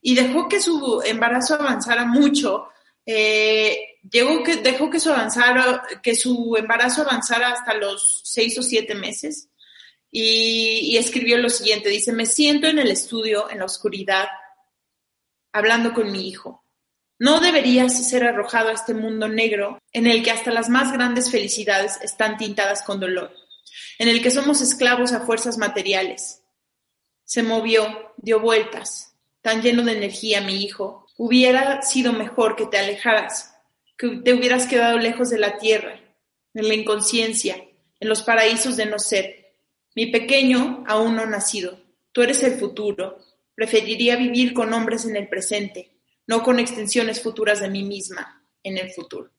[0.00, 2.68] Y dejó que su embarazo avanzara mucho.
[3.04, 8.62] Eh, llegó que, dejó que su, avanzara, que su embarazo avanzara hasta los seis o
[8.62, 9.48] siete meses.
[10.08, 14.28] Y, y escribió lo siguiente, dice, me siento en el estudio, en la oscuridad,
[15.52, 16.62] hablando con mi hijo
[17.18, 21.30] no deberías ser arrojado a este mundo negro en el que hasta las más grandes
[21.30, 23.32] felicidades están tintadas con dolor,
[23.98, 26.42] en el que somos esclavos a fuerzas materiales.
[27.24, 31.06] Se movió, dio vueltas, tan lleno de energía mi hijo.
[31.16, 33.54] Hubiera sido mejor que te alejaras,
[33.96, 35.98] que te hubieras quedado lejos de la tierra,
[36.52, 37.56] en la inconsciencia,
[37.98, 39.54] en los paraísos de no ser.
[39.94, 41.80] Mi pequeño aún no nacido,
[42.12, 43.18] tú eres el futuro.
[43.54, 45.95] Preferiría vivir con hombres en el presente
[46.26, 49.30] no con extensiones futuras de mí misma en el futuro.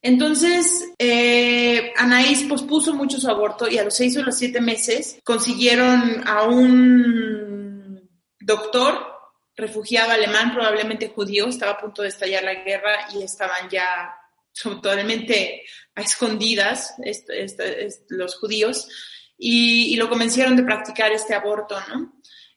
[0.00, 5.20] Entonces, eh, Anaís pospuso mucho su aborto y a los seis o los siete meses
[5.22, 9.12] consiguieron a un doctor
[9.54, 14.12] refugiado alemán, probablemente judío, estaba a punto de estallar la guerra y estaban ya
[14.60, 15.62] totalmente
[15.94, 16.94] a escondidas
[18.08, 18.88] los judíos
[19.38, 22.12] y, lo convencieron de practicar este aborto, ¿no?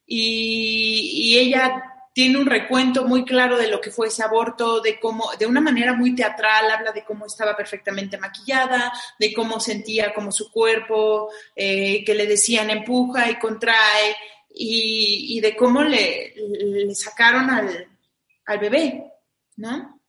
[0.08, 5.32] y ella tiene un recuento muy claro de lo que fue ese aborto, de cómo,
[5.38, 10.32] de una manera muy teatral, habla de cómo estaba perfectamente maquillada, de cómo sentía como
[10.32, 14.16] su cuerpo, eh, que le decían empuja y contrae,
[14.50, 19.12] y, de cómo le, sacaron al, bebé,
[19.58, 20.00] ¿no?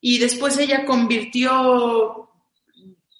[0.00, 2.30] Y después ella convirtió,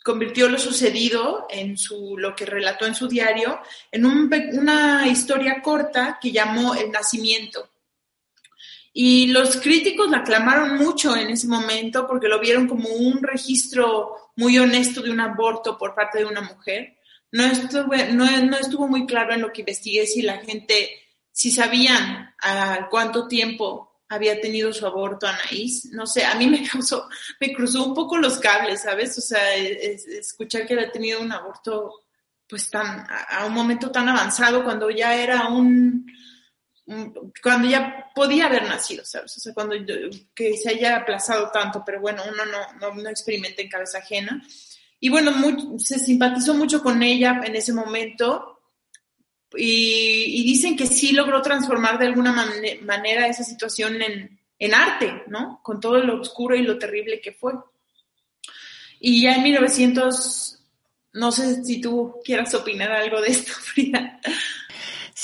[0.05, 3.59] convirtió lo sucedido en su, lo que relató en su diario,
[3.91, 7.71] en un, una historia corta que llamó El nacimiento
[8.99, 14.33] y los críticos la aclamaron mucho en ese momento porque lo vieron como un registro
[14.37, 16.97] muy honesto de un aborto por parte de una mujer.
[17.31, 20.89] No estuvo, no, estuvo muy claro en lo que investigué si la gente,
[21.31, 25.91] si sabían a cuánto tiempo había tenido su aborto Anaís.
[25.93, 27.07] No sé, a mí me causó,
[27.39, 29.19] me cruzó un poco los cables, ¿sabes?
[29.19, 32.07] O sea, escuchar que había tenido un aborto
[32.49, 36.07] pues tan, a un momento tan avanzado cuando ya era un,
[37.42, 39.37] cuando ya podía haber nacido, ¿sabes?
[39.37, 39.75] O sea, cuando
[40.35, 44.42] que se haya aplazado tanto, pero bueno, uno no, no, experimenta en cabeza ajena.
[45.01, 45.33] Y bueno,
[45.79, 48.61] se simpatizó mucho con ella en ese momento
[49.57, 52.33] y, dicen que sí logró transformar de alguna
[52.83, 55.61] manera esa situación en, en arte, ¿no?
[55.62, 57.55] Con todo lo oscuro y lo terrible que fue.
[59.01, 60.61] Y ya en 1900,
[61.14, 64.20] no sé si tú quieras opinar algo de esto, Frida.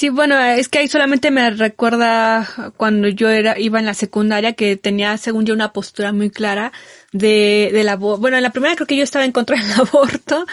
[0.02, 4.54] Sí, bueno, es que ahí solamente me recuerda cuando yo era, iba en la secundaria
[4.54, 6.72] que tenía, según yo, una postura muy clara
[7.12, 10.44] de, de la, bueno, en la primera creo que yo estaba en contra del aborto,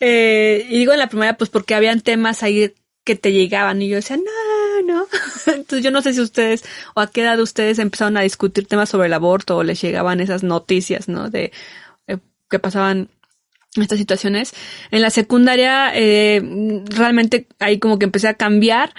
[0.00, 2.72] eh, y digo en la primera pues porque habían temas ahí
[3.04, 5.06] que te llegaban y yo decía, no, no.
[5.48, 6.64] Entonces yo no sé si ustedes
[6.94, 10.20] o a qué edad ustedes empezaron a discutir temas sobre el aborto o les llegaban
[10.20, 11.28] esas noticias, ¿no?
[11.28, 11.52] De
[12.06, 12.16] eh,
[12.48, 13.10] que pasaban
[13.82, 14.54] estas situaciones.
[14.90, 16.42] En la secundaria, eh,
[16.86, 18.94] realmente ahí como que empecé a cambiar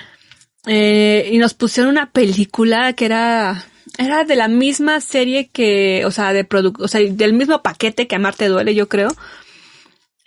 [0.67, 3.65] eh, y nos pusieron una película que era
[3.97, 6.45] era de la misma serie que, o sea, de
[6.79, 9.09] o sea, del mismo paquete que Amarte duele, yo creo.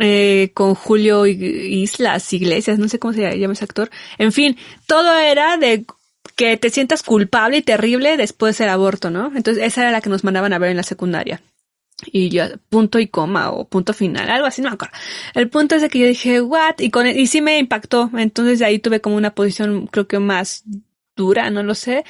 [0.00, 3.90] Eh, con Julio Islas Iglesias, no sé cómo se llama ese actor.
[4.16, 4.56] En fin,
[4.86, 5.84] todo era de
[6.36, 9.32] que te sientas culpable y terrible después del aborto, ¿no?
[9.34, 11.42] Entonces esa era la que nos mandaban a ver en la secundaria
[12.06, 14.96] y ya punto y coma o punto final, algo así, no me acuerdo.
[15.34, 16.76] El punto es de que yo dije, what?
[16.78, 18.10] Y con, y sí me impactó.
[18.16, 20.64] Entonces de ahí tuve como una posición, creo que más
[21.16, 22.04] dura, no lo sé.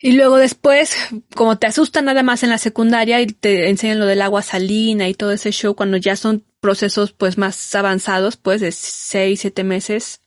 [0.00, 0.94] Y luego después,
[1.34, 5.08] como te asustan nada más en la secundaria y te enseñan lo del agua salina
[5.08, 9.64] y todo ese show, cuando ya son procesos pues más avanzados, pues de seis, siete
[9.64, 10.20] meses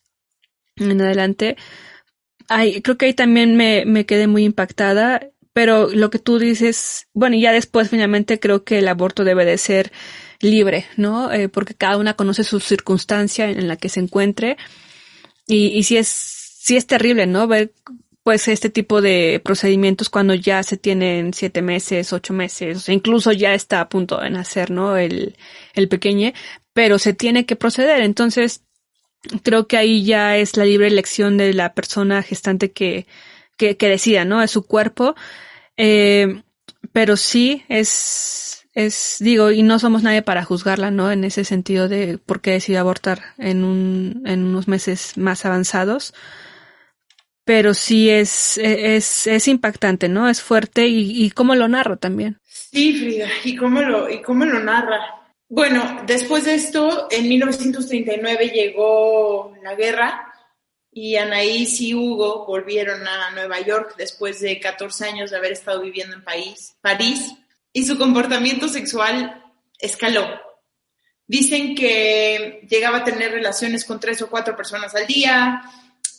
[0.78, 1.58] en adelante,
[2.48, 7.08] ay, creo que ahí también me, me quedé muy impactada pero lo que tú dices,
[7.16, 9.92] bueno, y ya después finalmente creo que el aborto debe de ser
[10.40, 11.34] libre, ¿no?
[11.34, 14.56] Eh, porque cada una conoce su circunstancia en la que se encuentre.
[15.48, 17.48] Y, y sí es, sí es terrible, ¿no?
[17.48, 17.74] Ver
[18.22, 23.56] pues este tipo de procedimientos cuando ya se tienen siete meses, ocho meses, incluso ya
[23.56, 24.96] está a punto de nacer, ¿no?
[24.96, 25.38] El,
[25.74, 26.34] el pequeño,
[26.72, 28.02] pero se tiene que proceder.
[28.02, 28.62] Entonces,
[29.42, 33.08] creo que ahí ya es la libre elección de la persona gestante que,
[33.58, 34.44] que, que decida, ¿no?
[34.44, 35.16] Es su cuerpo
[35.78, 36.42] eh,
[36.92, 41.12] pero sí es, es, digo, y no somos nadie para juzgarla, ¿no?
[41.12, 46.14] En ese sentido de por qué decidió abortar en un, en unos meses más avanzados.
[47.44, 50.28] Pero sí es, es, es impactante, ¿no?
[50.28, 52.40] Es fuerte y, y cómo lo narra también.
[52.44, 55.00] Sí, Frida, y cómo lo, y cómo lo narra.
[55.48, 60.34] Bueno, después de esto, en 1939 llegó la guerra
[60.98, 65.80] y Anaís y Hugo volvieron a Nueva York después de 14 años de haber estado
[65.82, 67.36] viviendo en París,
[67.72, 69.46] y su comportamiento sexual
[69.78, 70.28] escaló.
[71.28, 75.62] Dicen que llegaba a tener relaciones con tres o cuatro personas al día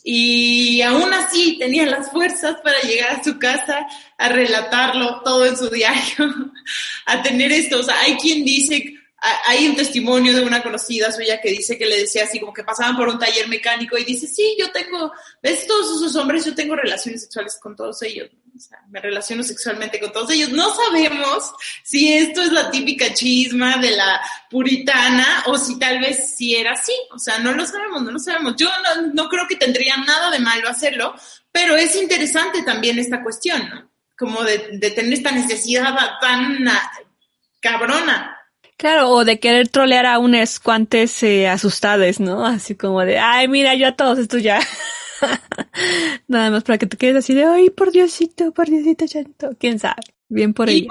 [0.01, 3.85] y aún así tenía las fuerzas para llegar a su casa
[4.17, 6.53] a relatarlo todo en su diario,
[7.05, 7.79] a tener esto.
[7.79, 11.85] O sea, hay quien dice hay un testimonio de una conocida suya que dice que
[11.85, 15.11] le decía así como que pasaban por un taller mecánico y dice, sí, yo tengo,
[15.41, 19.43] ves todos esos hombres, yo tengo relaciones sexuales con todos ellos, o sea, me relaciono
[19.43, 20.49] sexualmente con todos ellos.
[20.49, 21.51] No sabemos
[21.83, 26.73] si esto es la típica chisma de la puritana o si tal vez sí era
[26.73, 28.55] así, o sea, no lo sabemos, no lo sabemos.
[28.57, 31.13] Yo no, no creo que tendría nada de malo hacerlo,
[31.51, 33.89] pero es interesante también esta cuestión, ¿no?
[34.17, 36.65] Como de, de tener esta necesidad tan
[37.61, 38.38] cabrona
[38.79, 42.45] Claro, o de querer trolear a unos cuantes eh, asustades, ¿no?
[42.45, 44.61] Así como de, ay, mira, yo a todos esto ya.
[46.29, 49.49] Nada más para que te quedes así de, ay, por Diosito, por Diosito chanto.
[49.59, 50.01] ¿Quién sabe?
[50.29, 50.87] Bien por ahí.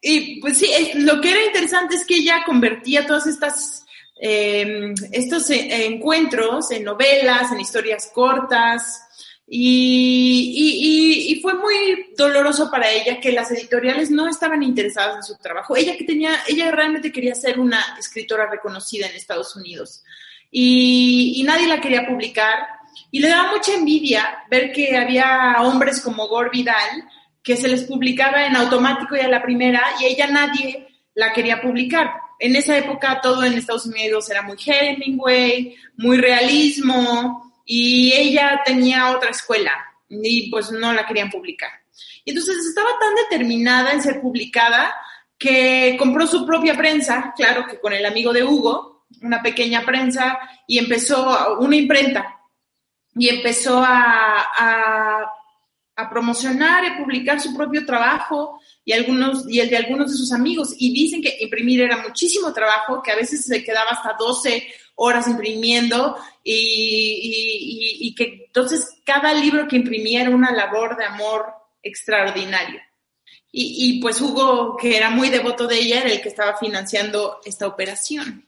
[0.00, 3.84] Y, pues sí, lo que era interesante es que ella convertía todas estas,
[4.20, 9.00] em, estos eh, encuentros en novelas, en historias cortas,
[9.48, 15.36] Y, y, fue muy doloroso para ella que las editoriales no estaban interesadas en su
[15.40, 15.76] trabajo.
[15.76, 20.02] Ella que tenía, ella realmente quería ser una escritora reconocida en Estados Unidos
[20.50, 22.66] y, nadie la quería publicar.
[23.10, 27.04] Y le daba mucha envidia ver que había hombres como Gore Vidal
[27.42, 31.60] que se les publicaba en automático y a la primera y ella nadie la quería
[31.60, 32.10] publicar.
[32.40, 39.10] En esa época todo en Estados Unidos era muy Hemingway, muy realismo, y ella tenía
[39.10, 39.72] otra escuela
[40.08, 41.70] y pues no la querían publicar.
[42.24, 44.94] Y entonces estaba tan determinada en ser publicada
[45.36, 50.38] que compró su propia prensa, claro que con el amigo de Hugo, una pequeña prensa,
[50.66, 52.36] y empezó una imprenta,
[53.14, 54.46] y empezó a,
[55.96, 60.32] a, promocionar y publicar su propio trabajo y, algunos, y el de algunos de sus
[60.32, 60.74] amigos.
[60.78, 65.26] Y dicen que imprimir era muchísimo trabajo, que a veces se quedaba hasta 12 horas
[65.26, 71.46] imprimiendo y, y, que entonces cada libro que imprimía era una labor de amor
[71.82, 72.82] extraordinaria.
[73.50, 77.40] Y, y, pues Hugo, que era muy devoto de ella, era el que estaba financiando
[77.44, 78.45] esta operación.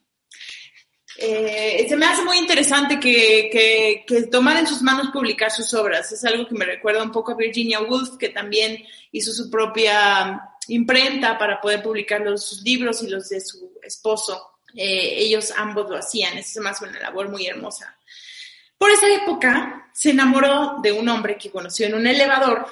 [1.20, 5.74] Eh, se me hace muy interesante que, que, que tomara en sus manos publicar sus
[5.74, 6.12] obras.
[6.12, 10.40] Es algo que me recuerda un poco a Virginia Woolf, que también hizo su propia
[10.68, 14.60] imprenta para poder publicar los libros y los de su esposo.
[14.74, 17.98] Eh, ellos ambos lo hacían, es más una labor muy hermosa.
[18.76, 22.64] Por esa época se enamoró de un hombre que conoció en un elevador,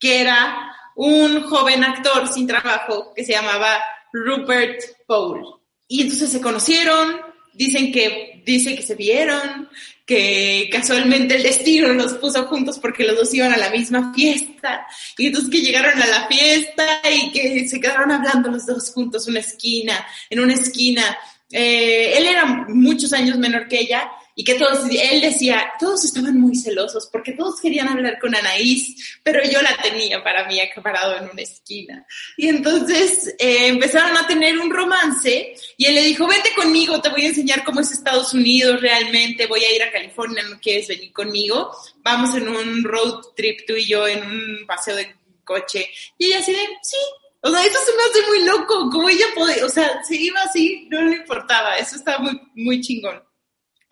[0.00, 3.80] que era un joven actor sin trabajo que se llamaba
[4.12, 5.60] Rupert Paul.
[5.86, 9.68] Y entonces se conocieron, dicen que, dice que se vieron,
[10.06, 14.86] que casualmente el destino los puso juntos porque los dos iban a la misma fiesta,
[15.16, 19.28] y entonces que llegaron a la fiesta y que se quedaron hablando los dos juntos,
[19.28, 21.16] una esquina, en una esquina.
[21.50, 26.40] Eh, él era muchos años menor que ella y que todos, él decía, todos estaban
[26.40, 31.16] muy celosos porque todos querían hablar con Anaís, pero yo la tenía para mí acaparado
[31.16, 32.06] en una esquina.
[32.36, 37.10] Y entonces eh, empezaron a tener un romance y él le dijo, vete conmigo, te
[37.10, 40.88] voy a enseñar cómo es Estados Unidos realmente, voy a ir a California, ¿no quieres
[40.88, 41.70] venir conmigo?
[42.02, 45.14] Vamos en un road trip tú y yo en un paseo de
[45.44, 45.90] coche.
[46.18, 46.96] Y ella así de, sí,
[47.44, 50.40] o sea, eso se me hace muy loco, como ella podía, o sea, se iba
[50.42, 53.20] así, no le importaba, eso estaba muy, muy chingón.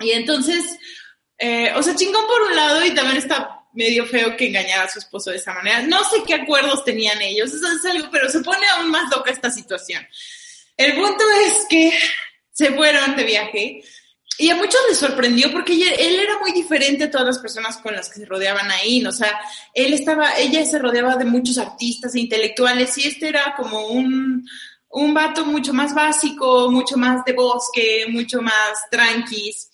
[0.01, 0.79] Y entonces,
[1.39, 4.91] eh, o sea, chingón por un lado y también está medio feo que engañara a
[4.91, 5.83] su esposo de esa manera.
[5.83, 9.31] No sé qué acuerdos tenían ellos, eso es algo, pero se pone aún más loca
[9.31, 10.07] esta situación.
[10.77, 11.93] El punto es que
[12.53, 13.83] se fueron de viaje
[14.39, 17.95] y a muchos les sorprendió porque él era muy diferente a todas las personas con
[17.95, 19.39] las que se rodeaban ahí, o sea,
[19.75, 24.49] él estaba, ella se rodeaba de muchos artistas e intelectuales y este era como un,
[24.89, 29.71] un vato mucho más básico, mucho más de bosque, mucho más tranquis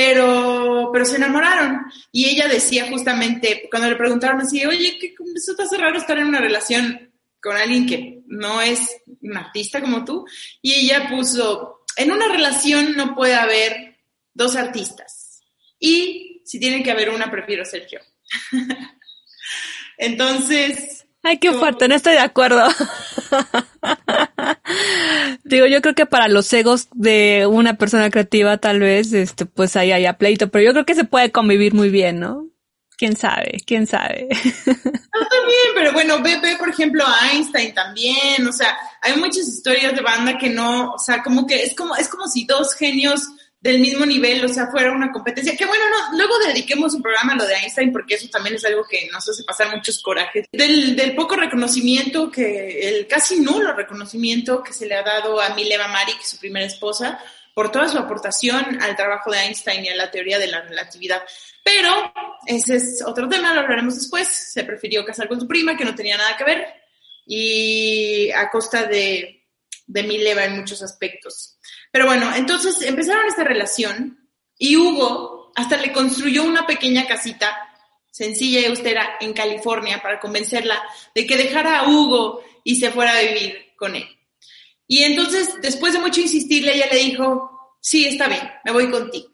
[0.00, 1.82] pero, pero se enamoraron.
[2.10, 6.16] Y ella decía justamente, cuando le preguntaron así, oye, ¿qué, eso te hace raro estar
[6.16, 10.24] en una relación con alguien que no es un artista como tú?
[10.62, 13.98] Y ella puso, en una relación no puede haber
[14.32, 15.42] dos artistas.
[15.78, 17.98] Y si tiene que haber una, prefiero ser yo.
[19.98, 21.04] Entonces...
[21.22, 22.66] Ay, qué fuerte, no estoy de acuerdo.
[25.50, 29.76] Digo, yo creo que para los egos de una persona creativa, tal vez, este, pues
[29.76, 32.50] ahí haya pleito, pero yo creo que se puede convivir muy bien, ¿no?
[33.00, 34.28] quién sabe, quién sabe.
[35.12, 39.94] No, también, pero bueno, ve, ve, por ejemplo, Einstein también, o sea, hay muchas historias
[39.94, 43.28] de banda que no, o sea, como que es como, es como si dos genios
[43.60, 45.56] del mismo nivel, o sea, fuera una competencia.
[45.56, 48.64] Que bueno, no, luego dediquemos un programa a lo de Einstein, porque eso también es
[48.64, 50.46] algo que nos hace pasar muchos corajes.
[50.50, 55.54] Del, del poco reconocimiento, que el casi nulo reconocimiento que se le ha dado a
[55.54, 57.22] Mileva Marik, su primera esposa,
[57.54, 61.22] por toda su aportación al trabajo de Einstein y a la teoría de la relatividad.
[61.62, 62.12] Pero
[62.46, 64.26] ese es otro tema, lo hablaremos después.
[64.26, 66.66] Se prefirió casar con su prima, que no tenía nada que ver,
[67.26, 69.46] y a costa de,
[69.86, 71.58] de Mileva en muchos aspectos.
[71.90, 74.28] Pero bueno, entonces empezaron esta relación
[74.58, 77.56] y Hugo hasta le construyó una pequeña casita
[78.10, 80.82] sencilla y austera en California para convencerla
[81.14, 84.06] de que dejara a Hugo y se fuera a vivir con él.
[84.86, 89.30] Y entonces, después de mucho insistirle, ella le dijo, sí, está bien, me voy contigo.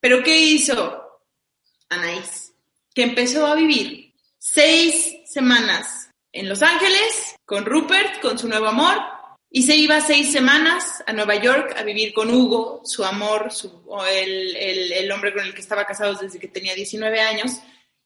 [0.00, 1.02] Pero ¿qué hizo
[1.88, 2.52] Anaís?
[2.94, 8.98] Que empezó a vivir seis semanas en Los Ángeles con Rupert, con su nuevo amor,
[9.50, 13.50] y se iba seis semanas a Nueva York a vivir con Hugo, su amor,
[14.10, 17.52] el, el, el, hombre con el que estaba casado desde que tenía 19 años,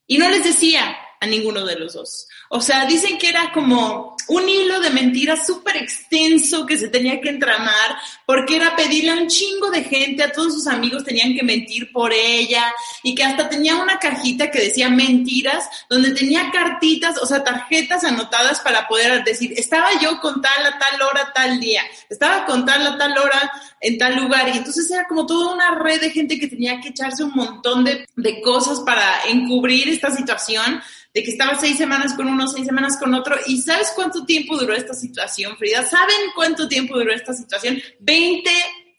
[0.07, 2.28] y no les decía a ninguno de los dos.
[2.51, 7.20] O sea, dicen que era como un hilo de mentiras súper extenso que se tenía
[7.20, 11.35] que entramar, porque era pedirle a un chingo de gente, a todos sus amigos tenían
[11.35, 12.72] que mentir por ella,
[13.03, 18.05] y que hasta tenía una cajita que decía mentiras, donde tenía cartitas, o sea, tarjetas
[18.05, 22.64] anotadas para poder decir, estaba yo con tal a tal hora, tal día, estaba con
[22.64, 26.11] tal a tal hora en tal lugar, y entonces era como toda una red de
[26.11, 30.81] gente que tenía que echarse un montón de, de cosas para encubrir esta situación
[31.13, 33.37] de que estaba seis semanas con uno, seis semanas con otro.
[33.47, 35.85] ¿Y sabes cuánto tiempo duró esta situación, Frida?
[35.85, 37.81] ¿Saben cuánto tiempo duró esta situación?
[37.99, 38.51] 20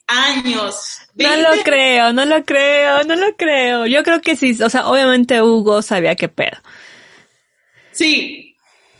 [0.06, 0.98] años.
[1.14, 3.86] No lo creo, no lo creo, no lo creo.
[3.86, 6.58] Yo creo que sí, o sea, obviamente Hugo sabía qué pedo.
[7.92, 8.51] Sí,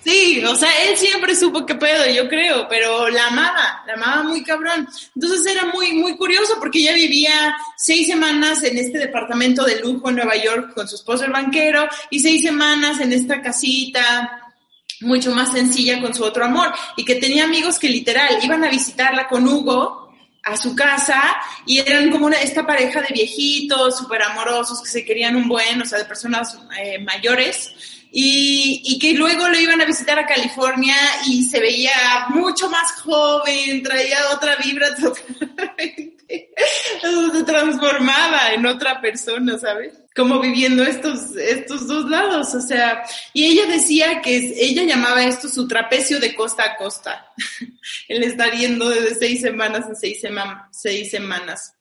[0.05, 4.23] Sí, o sea, él siempre supo qué pedo, yo creo, pero la amaba, la amaba
[4.25, 4.89] muy cabrón.
[5.15, 10.09] Entonces era muy, muy curioso porque ella vivía seis semanas en este departamento de lujo
[10.09, 14.39] en Nueva York con su esposo el banquero y seis semanas en esta casita
[15.03, 18.71] mucho más sencilla con su otro amor y que tenía amigos que literal iban a
[18.71, 20.13] visitarla con Hugo
[20.45, 21.23] a su casa
[21.67, 25.81] y eran como una, esta pareja de viejitos súper amorosos que se querían un buen,
[25.81, 30.95] o sea, de personas eh, mayores y, que luego lo iban a visitar a California
[31.27, 36.51] y se veía mucho más joven, traía otra vibra totalmente,
[37.33, 39.95] se transformaba en otra persona, ¿sabes?
[40.15, 43.03] Como viviendo estos, estos dos lados, o sea,
[43.33, 47.33] y ella decía que ella llamaba esto su trapecio de costa a costa,
[48.09, 50.21] el estar yendo de seis semanas a seis,
[50.71, 51.75] seis semanas.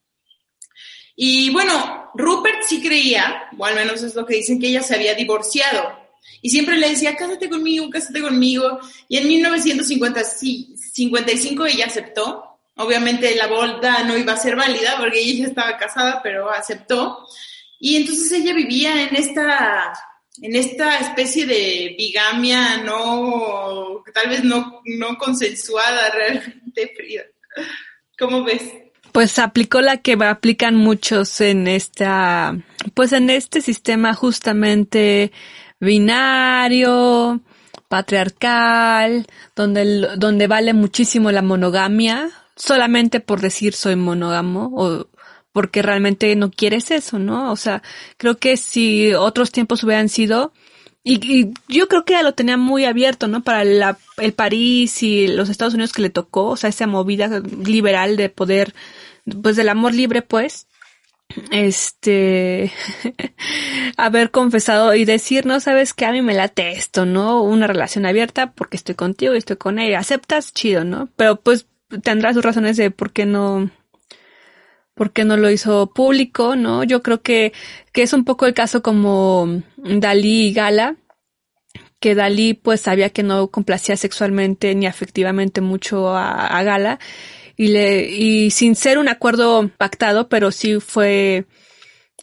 [1.13, 4.95] Y bueno, Rupert sí creía, o al menos es lo que dicen, que ella se
[4.95, 6.00] había divorciado
[6.41, 8.79] y siempre le decía, cásate conmigo, cásate conmigo.
[9.07, 12.47] Y en 1955 ella aceptó.
[12.77, 17.27] Obviamente la boda no iba a ser válida porque ella ya estaba casada, pero aceptó.
[17.79, 19.93] Y entonces ella vivía en esta,
[20.41, 27.23] en esta especie de bigamia no, tal vez no, no consensuada realmente, Frida.
[28.17, 28.63] ¿Cómo ves?
[29.11, 32.57] Pues aplicó la que aplican muchos en esta,
[32.93, 35.33] pues en este sistema justamente
[35.81, 37.41] binario,
[37.89, 45.07] patriarcal, donde, donde vale muchísimo la monogamia, solamente por decir soy monógamo o
[45.51, 47.51] porque realmente no quieres eso, ¿no?
[47.51, 47.83] O sea,
[48.15, 50.53] creo que si otros tiempos hubieran sido,
[51.03, 53.43] y, yo creo que ya lo tenía muy abierto, ¿no?
[53.43, 57.41] Para la, el París y los Estados Unidos que le tocó, o sea, esa movida
[57.65, 58.73] liberal de poder,
[59.41, 60.67] pues del amor libre, pues,
[61.51, 62.71] este,
[63.97, 67.41] haber confesado y decir, no sabes que a mí me late esto, ¿no?
[67.41, 69.99] Una relación abierta porque estoy contigo y estoy con ella.
[69.99, 71.09] Aceptas, chido, ¿no?
[71.15, 71.67] Pero pues
[72.03, 73.69] tendrá sus razones de por qué no,
[74.93, 76.83] por qué no lo hizo público, ¿no?
[76.83, 77.53] Yo creo que,
[77.91, 80.95] que es un poco el caso como Dalí y Gala,
[81.99, 86.99] que Dalí pues sabía que no complacía sexualmente ni afectivamente mucho a Gala
[87.57, 91.45] y le y sin ser un acuerdo pactado, pero sí fue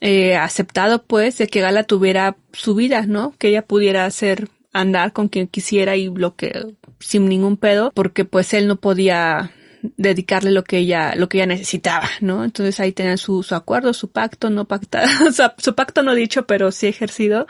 [0.01, 3.35] eh, aceptado pues de que Gala tuviera su vida, ¿no?
[3.39, 8.24] Que ella pudiera hacer andar con quien quisiera y lo que sin ningún pedo, porque
[8.24, 9.53] pues él no podía
[9.97, 12.45] dedicarle lo que ella lo que ella necesitaba, ¿no?
[12.45, 16.14] Entonces ahí tenían su, su acuerdo, su pacto no pactado, o sea, su pacto no
[16.14, 17.47] dicho, pero sí ejercido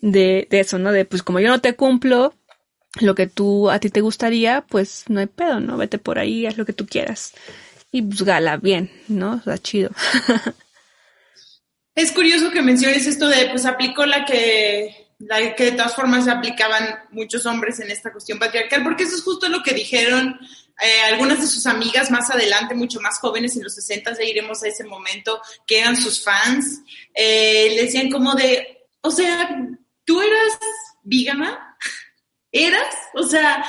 [0.00, 0.92] de, de eso, ¿no?
[0.92, 2.34] De pues como yo no te cumplo,
[2.98, 5.76] lo que tú a ti te gustaría, pues no hay pedo, ¿no?
[5.76, 7.32] Vete por ahí, haz lo que tú quieras.
[7.92, 9.36] Y pues gala, bien, ¿no?
[9.36, 9.90] Está chido.
[11.94, 16.24] es curioso que menciones esto de, pues aplicó la que, la que de todas formas
[16.24, 20.38] se aplicaban muchos hombres en esta cuestión patriarcal, porque eso es justo lo que dijeron
[20.82, 24.62] eh, algunas de sus amigas más adelante, mucho más jóvenes en los 60, ya iremos
[24.62, 26.80] a ese momento, que eran sus fans,
[27.12, 29.50] eh, le decían como de, o sea,
[30.04, 30.58] tú eras
[31.02, 31.76] vígama,
[32.52, 33.64] eras, o sea,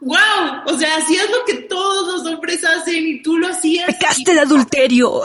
[0.00, 3.86] wow, o sea, hacías lo que todos los hombres hacen y tú lo hacías.
[3.86, 5.10] Pecaste de adulterio.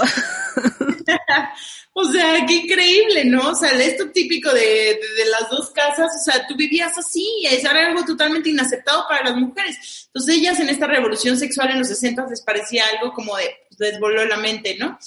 [1.93, 3.49] o sea, qué increíble, ¿no?
[3.49, 7.69] O sea, esto típico de, de, las dos casas, o sea, tú vivías así, eso
[7.69, 10.07] era algo totalmente inaceptado para las mujeres.
[10.07, 13.79] Entonces ellas en esta revolución sexual en los 60 les parecía algo como de, pues,
[13.79, 14.97] les voló la mente, ¿no?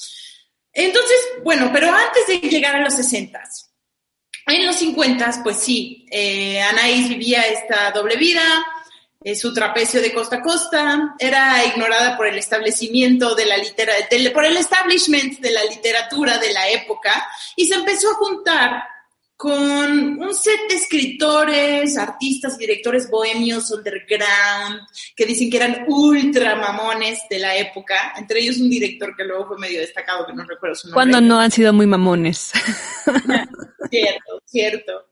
[0.72, 3.42] Entonces, bueno, pero antes de llegar a los 60
[4.46, 8.42] en los 50, pues sí, eh, Anaís vivía esta doble vida,
[9.24, 14.32] eh, su trapecio de costa a costa, era ignorada por el establecimiento de la literatura,
[14.32, 18.82] por el establishment de la literatura de la época, y se empezó a juntar
[19.36, 24.82] con un set de escritores, artistas y directores bohemios underground
[25.16, 29.48] que dicen que eran ultra mamones de la época, entre ellos un director que luego
[29.48, 30.94] fue medio destacado, que no recuerdo su nombre.
[30.94, 32.52] Cuando no han sido muy mamones.
[34.00, 35.06] cierto, cierto.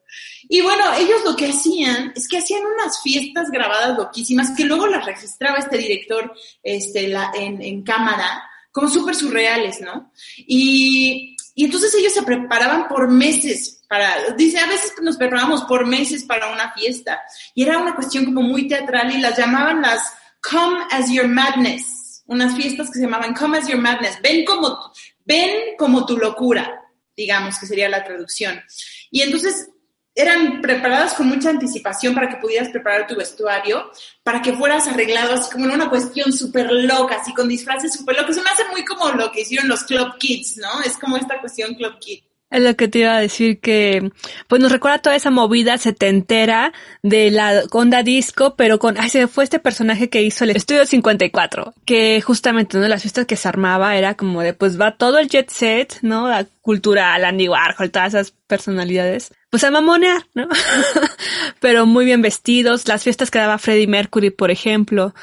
[0.49, 4.87] Y bueno, ellos lo que hacían es que hacían unas fiestas grabadas loquísimas que luego
[4.87, 10.13] las registraba este director este, en, en cámara, como súper surreales, ¿no?
[10.37, 15.87] Y, y entonces ellos se preparaban por meses para, dice, a veces nos preparábamos por
[15.87, 17.21] meses para una fiesta.
[17.55, 20.13] Y era una cuestión como muy teatral y las llamaban las
[20.49, 24.93] Come as Your Madness, unas fiestas que se llamaban Come as Your Madness, ven como,
[25.25, 26.80] ven como tu locura,
[27.21, 28.63] digamos que sería la traducción.
[29.11, 29.69] Y entonces
[30.15, 33.91] eran preparadas con mucha anticipación para que pudieras preparar tu vestuario,
[34.23, 38.17] para que fueras arreglado así como en una cuestión súper loca, así con disfraces súper
[38.17, 38.37] locos.
[38.37, 40.83] Se me hace muy como lo que hicieron los Club Kids, ¿no?
[40.85, 42.30] Es como esta cuestión Club Kids.
[42.51, 44.11] Es lo que te iba a decir que,
[44.49, 46.73] pues nos recuerda toda esa movida setentera
[47.03, 50.85] de la onda disco, pero con, ay, se fue este personaje que hizo el Estudio
[50.85, 54.97] 54, que justamente una de las fiestas que se armaba era como de, pues va
[54.97, 56.29] todo el jet set, ¿no?
[56.29, 60.49] La cultural, Andy Warhol, todas esas personalidades, pues a mamonear, ¿no?
[61.61, 65.15] pero muy bien vestidos, las fiestas que daba Freddie Mercury, por ejemplo,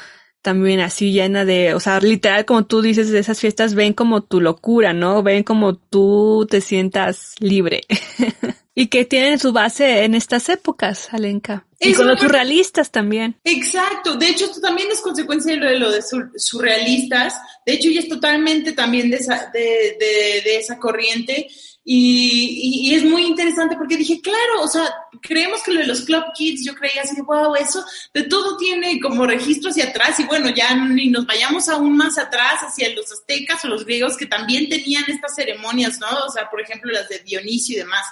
[0.42, 4.22] también así llena de, o sea, literal como tú dices de esas fiestas ven como
[4.22, 5.22] tu locura, ¿no?
[5.22, 7.82] Ven como tú te sientas libre.
[8.74, 11.66] y que tienen su base en estas épocas, Alenka.
[11.80, 13.36] Y con los surrealistas también.
[13.42, 14.14] Exacto.
[14.16, 16.02] De hecho, esto también es consecuencia de lo de, lo de
[16.36, 17.34] surrealistas.
[17.66, 21.48] De hecho, ella es totalmente también de esa, de, de, de esa corriente.
[21.90, 26.02] Y, y, es muy interesante porque dije, claro, o sea, creemos que lo de los
[26.02, 27.82] Club Kids, yo creía así, wow, eso
[28.12, 32.18] de todo tiene como registro hacia atrás y bueno, ya ni nos vayamos aún más
[32.18, 36.08] atrás hacia los aztecas o los griegos que también tenían estas ceremonias, ¿no?
[36.26, 38.04] O sea, por ejemplo, las de Dionisio y demás.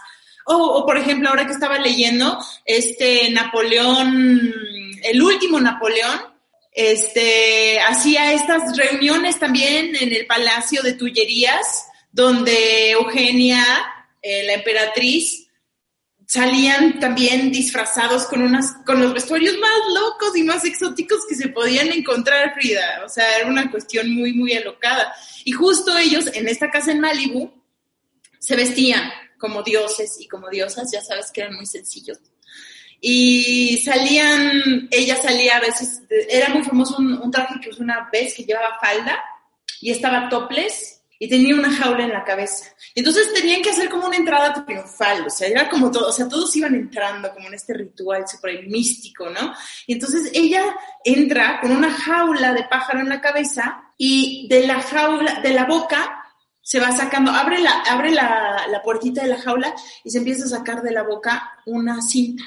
[0.46, 4.54] O, o por ejemplo, ahora que estaba leyendo, este Napoleón,
[5.02, 6.18] el último Napoleón,
[6.72, 13.62] este, hacía estas reuniones también en el Palacio de Tullerías, donde Eugenia,
[14.22, 15.48] eh, la emperatriz,
[16.26, 21.48] salían también disfrazados con unas, con los vestuarios más locos y más exóticos que se
[21.48, 23.02] podían encontrar, Frida.
[23.04, 25.14] O sea, era una cuestión muy, muy alocada.
[25.44, 27.52] Y justo ellos, en esta casa en Malibu,
[28.38, 32.18] se vestían como dioses y como diosas, ya sabes que eran muy sencillos.
[32.98, 36.00] Y salían, ella salía a veces,
[36.30, 39.22] era muy famoso un, un traje que usó una vez que llevaba falda
[39.82, 42.66] y estaba topless y tenía una jaula en la cabeza.
[42.94, 46.28] Entonces tenían que hacer como una entrada triunfal, o sea, era como todo, o sea,
[46.28, 49.54] todos iban entrando como en este ritual súper místico, ¿no?
[49.86, 54.80] Y entonces ella entra con una jaula de pájaro en la cabeza y de la
[54.80, 56.22] jaula, de la boca,
[56.60, 60.46] se va sacando, abre la, abre la, la puertita de la jaula y se empieza
[60.46, 62.42] a sacar de la boca una cinta.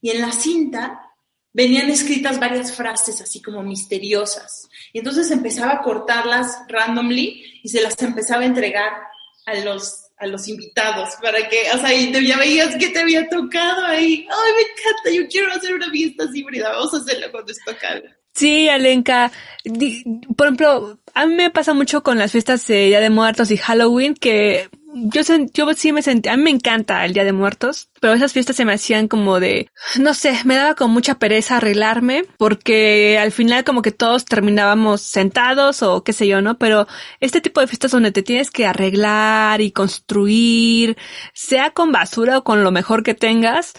[0.00, 1.13] Y en la cinta
[1.54, 4.68] venían escritas varias frases así como misteriosas.
[4.92, 8.92] Y entonces empezaba a cortarlas randomly y se las empezaba a entregar
[9.46, 13.28] a los a los invitados para que, o sea, y ya veías que te había
[13.28, 14.26] tocado ahí.
[14.30, 18.14] Ay, me encanta, yo quiero hacer una fiesta así, vamos a hacerla cuando esto acabe.
[18.34, 19.30] Sí, Alenka.
[20.36, 23.56] Por ejemplo, a mí me pasa mucho con las fiestas de Día de Muertos y
[23.56, 25.22] Halloween que yo,
[25.52, 28.56] yo sí me sentí, a mí me encanta el Día de Muertos, pero esas fiestas
[28.56, 29.68] se me hacían como de,
[29.98, 35.00] no sé, me daba con mucha pereza arreglarme, porque al final como que todos terminábamos
[35.00, 36.58] sentados o qué sé yo, ¿no?
[36.58, 36.86] Pero
[37.20, 40.96] este tipo de fiestas donde te tienes que arreglar y construir,
[41.32, 43.74] sea con basura o con lo mejor que tengas,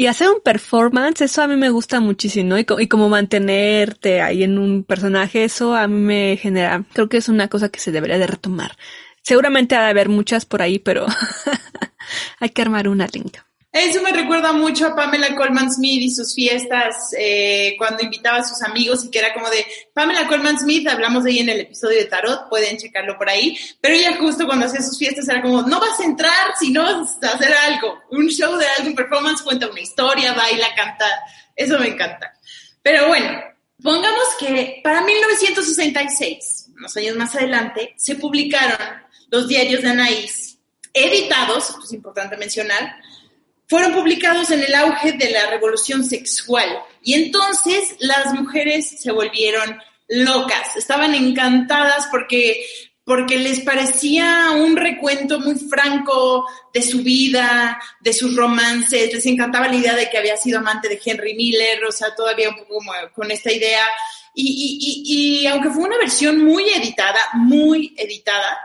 [0.00, 2.58] y hacer un performance, eso a mí me gusta muchísimo, ¿no?
[2.58, 7.28] Y, como mantenerte ahí en un personaje, eso a mí me genera, creo que es
[7.28, 8.76] una cosa que se debería de retomar.
[9.22, 11.04] Seguramente ha de haber muchas por ahí, pero
[12.38, 13.38] hay que armar una link.
[13.78, 18.44] Eso me recuerda mucho a Pamela Coleman Smith y sus fiestas eh, cuando invitaba a
[18.44, 19.64] sus amigos y que era como de
[19.94, 23.56] Pamela Coleman Smith, hablamos de ella en el episodio de Tarot, pueden checarlo por ahí,
[23.80, 26.82] pero ella justo cuando hacía sus fiestas era como, no vas a entrar si no
[26.82, 31.06] vas a hacer algo, un show de algo, un performance, cuenta una historia, baila, canta,
[31.54, 32.34] eso me encanta.
[32.82, 33.30] Pero bueno,
[33.80, 38.76] pongamos que para 1966, unos años más adelante, se publicaron
[39.30, 40.58] los diarios de Anaís,
[40.92, 42.96] editados, es importante mencionar,
[43.68, 46.68] fueron publicados en el auge de la revolución sexual.
[47.02, 52.64] Y entonces las mujeres se volvieron locas, estaban encantadas porque
[53.04, 56.44] porque les parecía un recuento muy franco
[56.74, 60.90] de su vida, de sus romances, les encantaba la idea de que había sido amante
[60.90, 63.82] de Henry Miller, o sea, todavía un poco como con esta idea.
[64.34, 64.44] Y,
[65.08, 68.58] y, y aunque fue una versión muy editada, muy editada,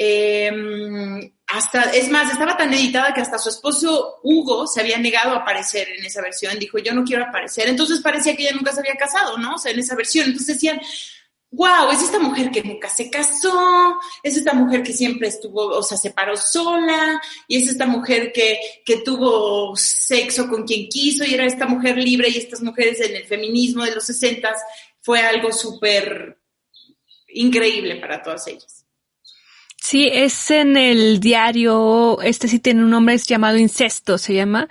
[0.00, 5.32] eh, hasta, es más, estaba tan editada que hasta su esposo Hugo se había negado
[5.32, 6.56] a aparecer en esa versión.
[6.56, 7.68] Dijo, yo no quiero aparecer.
[7.68, 9.56] Entonces parecía que ella nunca se había casado, ¿no?
[9.56, 10.26] O sea, en esa versión.
[10.26, 10.80] Entonces decían,
[11.50, 15.82] wow, es esta mujer que nunca se casó, es esta mujer que siempre estuvo, o
[15.82, 21.24] sea, se paró sola, y es esta mujer que, que tuvo sexo con quien quiso,
[21.24, 24.60] y era esta mujer libre, y estas mujeres en el feminismo de los sesentas
[25.00, 26.38] fue algo súper
[27.28, 28.77] increíble para todas ellas.
[29.90, 34.68] Sí, es en el diario, este sí tiene un nombre, es llamado Incesto, se llama.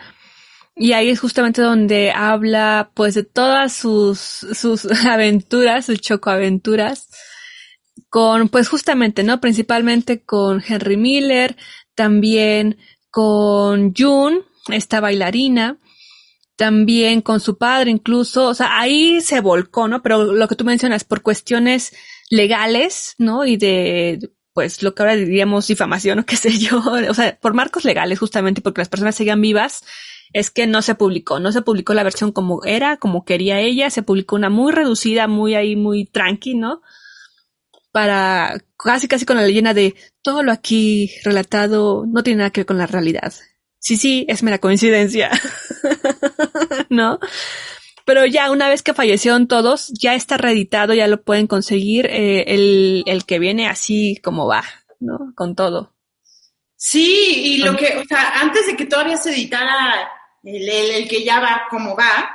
[0.76, 7.09] Y ahí es justamente donde habla pues de todas sus, sus aventuras, sus chocoaventuras,
[8.09, 9.41] con pues justamente, ¿no?
[9.41, 11.57] Principalmente con Henry Miller,
[11.95, 12.78] también
[13.09, 15.80] con June, esta bailarina,
[16.57, 20.03] también con su padre incluso, o sea, ahí se volcó, ¿no?
[20.03, 21.95] Pero lo que tú mencionas, por cuestiones
[22.30, 23.45] legales, ¿no?
[23.45, 24.20] Y de,
[24.58, 28.18] pues, lo que ahora diríamos difamación o qué sé yo, o sea, por marcos legales
[28.18, 29.84] justamente porque las personas sigan vivas,
[30.34, 33.91] es que no se publicó, no se publicó la versión como era, como quería ella,
[33.91, 36.82] se publicó una muy reducida, muy ahí, muy tranqui, ¿no?
[37.91, 39.93] Para casi casi con la leyenda de
[40.24, 43.32] todo lo aquí relatado no tiene nada que ver con la realidad.
[43.78, 45.30] Sí, sí, es mera coincidencia.
[46.89, 47.20] ¿No?
[48.08, 52.45] Pero ya una vez que fallecieron todos, ya está reeditado, ya lo pueden conseguir eh,
[52.47, 54.64] el, el que viene así como va,
[55.01, 55.34] ¿no?
[55.36, 55.93] Con todo.
[56.78, 60.10] Sí, y lo que, o sea, antes de que todavía se editara
[60.41, 62.32] el, el, que ya va como va,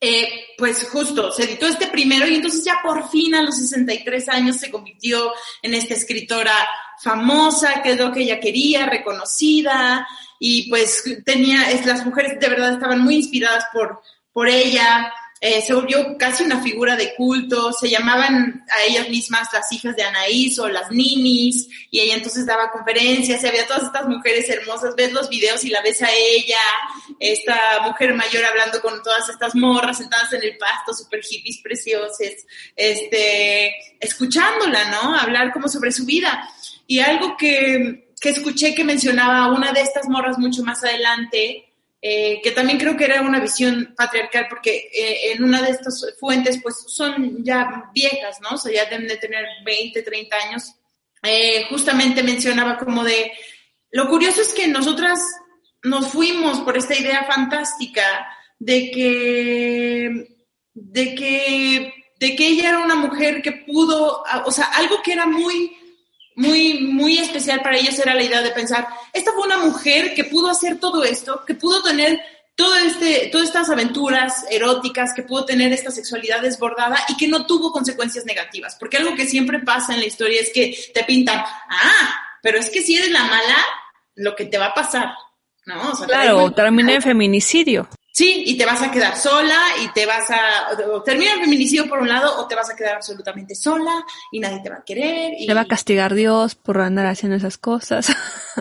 [0.00, 4.28] eh, pues justo, se editó este primero y entonces ya por fin a los 63
[4.28, 6.54] años se convirtió en esta escritora
[7.02, 10.06] famosa, que es lo que ella quería, reconocida,
[10.38, 14.00] y pues tenía, es, las mujeres de verdad estaban muy inspiradas por,
[14.32, 15.12] por ella,
[15.42, 19.96] eh, se volvió casi una figura de culto, se llamaban a ellas mismas las hijas
[19.96, 24.50] de Anaís o las ninis, y ella entonces daba conferencias, y había todas estas mujeres
[24.50, 26.58] hermosas, ves los videos y la ves a ella,
[27.18, 32.18] esta mujer mayor hablando con todas estas morras sentadas en el pasto, super hippies preciosos,
[32.76, 35.18] este, escuchándola, ¿no?
[35.18, 36.46] Hablar como sobre su vida.
[36.86, 41.69] Y algo que, que escuché que mencionaba una de estas morras mucho más adelante,
[42.02, 46.14] eh, que también creo que era una visión patriarcal, porque eh, en una de estas
[46.18, 48.50] fuentes, pues son ya viejas, ¿no?
[48.54, 50.74] O sea, ya deben de tener 20, 30 años.
[51.22, 53.32] Eh, justamente mencionaba como de,
[53.90, 55.20] lo curioso es que nosotras
[55.82, 58.02] nos fuimos por esta idea fantástica
[58.58, 60.36] de que,
[60.72, 65.26] de que, de que ella era una mujer que pudo, o sea, algo que era
[65.26, 65.76] muy
[66.40, 70.24] muy, muy especial para ellos era la idea de pensar, esta fue una mujer que
[70.24, 72.18] pudo hacer todo esto, que pudo tener
[72.54, 77.46] todo este, todas estas aventuras eróticas, que pudo tener esta sexualidad desbordada y que no
[77.46, 78.74] tuvo consecuencias negativas.
[78.76, 82.70] Porque algo que siempre pasa en la historia es que te pintan, ah, pero es
[82.70, 83.56] que si eres la mala,
[84.14, 85.12] lo que te va a pasar,
[85.66, 85.92] ¿no?
[86.06, 87.88] claro, termina en feminicidio.
[88.20, 91.88] Sí, y te vas a quedar sola y te vas a, o termina el feminicidio
[91.88, 94.84] por un lado o te vas a quedar absolutamente sola y nadie te va a
[94.84, 95.32] querer.
[95.38, 95.46] Y...
[95.46, 98.14] Te va a castigar Dios por andar haciendo esas cosas.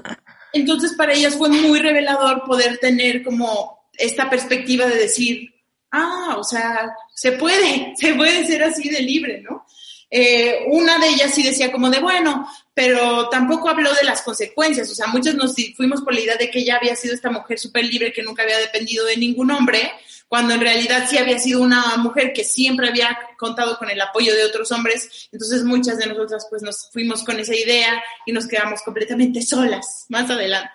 [0.54, 5.54] Entonces para ellas fue muy revelador poder tener como esta perspectiva de decir,
[5.92, 9.66] ah, o sea, se puede, se puede ser así de libre, ¿no?
[10.10, 12.48] Eh, una de ellas sí decía como de, bueno,
[12.80, 16.50] pero tampoco habló de las consecuencias, o sea, muchos nos fuimos por la idea de
[16.50, 19.92] que ella había sido esta mujer súper libre que nunca había dependido de ningún hombre,
[20.30, 24.34] cuando en realidad sí había sido una mujer que siempre había contado con el apoyo
[24.34, 28.48] de otros hombres, entonces muchas de nosotras pues nos fuimos con esa idea y nos
[28.48, 30.72] quedamos completamente solas más adelante.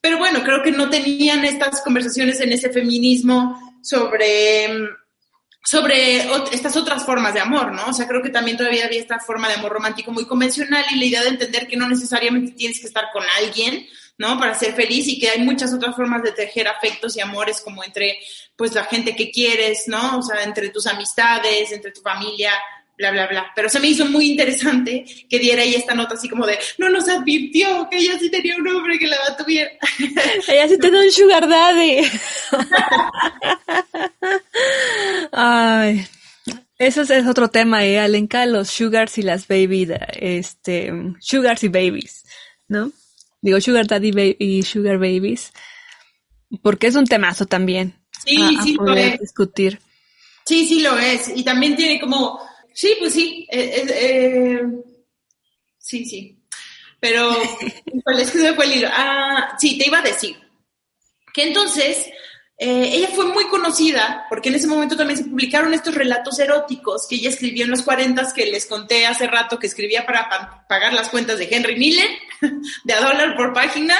[0.00, 4.68] Pero bueno, creo que no tenían estas conversaciones en ese feminismo sobre
[5.64, 7.86] sobre estas otras formas de amor, ¿no?
[7.88, 10.98] O sea, creo que también todavía había esta forma de amor romántico muy convencional y
[10.98, 13.86] la idea de entender que no necesariamente tienes que estar con alguien,
[14.16, 14.38] ¿no?
[14.38, 17.84] Para ser feliz y que hay muchas otras formas de tejer afectos y amores como
[17.84, 18.18] entre,
[18.56, 20.18] pues, la gente que quieres, ¿no?
[20.18, 22.52] O sea, entre tus amistades, entre tu familia,
[22.98, 23.52] bla, bla, bla.
[23.54, 26.90] Pero se me hizo muy interesante que diera ahí esta nota así como de, no
[26.90, 29.70] nos advirtió que ella sí tenía un hombre que la tuviera.
[30.48, 32.00] ella sí tenía un sugar daddy.
[35.32, 36.06] Ay.
[36.78, 37.98] Eso es, otro tema, ¿eh?
[37.98, 42.24] Alenca, los sugars y las baby, este, sugars y babies,
[42.68, 42.92] ¿no?
[43.40, 45.52] Digo sugar daddy y sugar babies,
[46.62, 47.94] porque es un temazo también.
[48.24, 49.18] Sí, sí, lo es.
[49.18, 49.80] discutir.
[50.46, 51.32] Sí, sí lo es.
[51.34, 52.40] Y también tiene como
[52.78, 53.44] Sí, pues sí.
[53.50, 54.62] Eh, eh,
[55.78, 56.38] sí, sí.
[57.00, 57.36] Pero,
[58.16, 58.88] es que se fue el hilo?
[58.92, 60.36] Ah, sí, te iba a decir
[61.34, 62.06] que entonces
[62.56, 67.08] eh, ella fue muy conocida porque en ese momento también se publicaron estos relatos eróticos
[67.08, 70.92] que ella escribió en los 40 que les conté hace rato que escribía para pagar
[70.92, 72.08] las cuentas de Henry Miller,
[72.84, 73.96] de a dólar por página.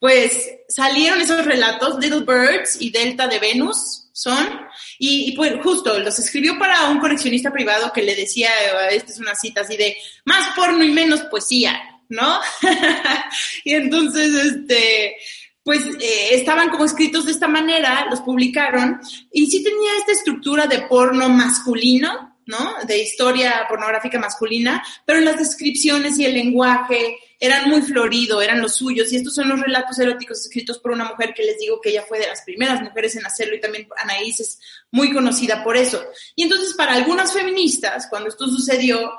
[0.00, 4.60] Pues salieron esos relatos, Little Birds y Delta de Venus, son,
[4.96, 8.48] y, pues justo los escribió para un coleccionista privado que le decía,
[8.92, 11.76] esta es una cita así de, más porno y menos poesía,
[12.08, 12.38] ¿no?
[13.64, 15.16] y entonces, este,
[15.64, 19.00] pues eh, estaban como escritos de esta manera, los publicaron,
[19.32, 22.74] y sí tenía esta estructura de porno masculino, ¿no?
[22.86, 28.76] De historia pornográfica masculina, pero las descripciones y el lenguaje eran muy florido, eran los
[28.76, 31.90] suyos, y estos son los relatos eróticos escritos por una mujer que les digo que
[31.90, 34.60] ella fue de las primeras mujeres en hacerlo y también Anaís es
[34.90, 36.02] muy conocida por eso.
[36.34, 39.12] Y entonces para algunas feministas, cuando esto sucedió,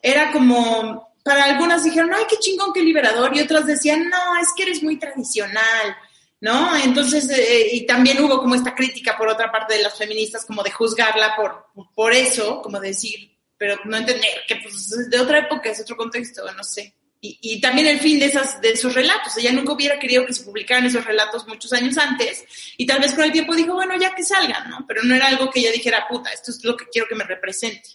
[0.00, 4.48] era como, para algunas dijeron, ay, qué chingón, qué liberador, y otras decían, no, es
[4.56, 5.96] que eres muy tradicional,
[6.40, 6.76] ¿no?
[6.76, 10.62] Entonces, eh, y también hubo como esta crítica por otra parte de las feministas, como
[10.62, 15.70] de juzgarla por, por eso, como decir, pero no entender que pues de otra época
[15.70, 16.94] es otro contexto, no sé.
[17.20, 19.36] Y, también el fin de, esas, de esos relatos.
[19.36, 22.44] Ella nunca hubiera querido que se publicaran esos relatos muchos años antes
[22.76, 24.84] y tal vez con el tiempo dijo, bueno, ya que salgan, ¿no?
[24.86, 27.24] Pero no era algo que ella dijera, puta, esto es lo que quiero que me
[27.24, 27.88] represente.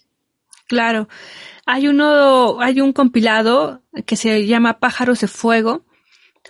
[0.66, 1.08] Claro.
[1.64, 5.86] Hay uno, hay un compilado que se llama Pájaros de Fuego,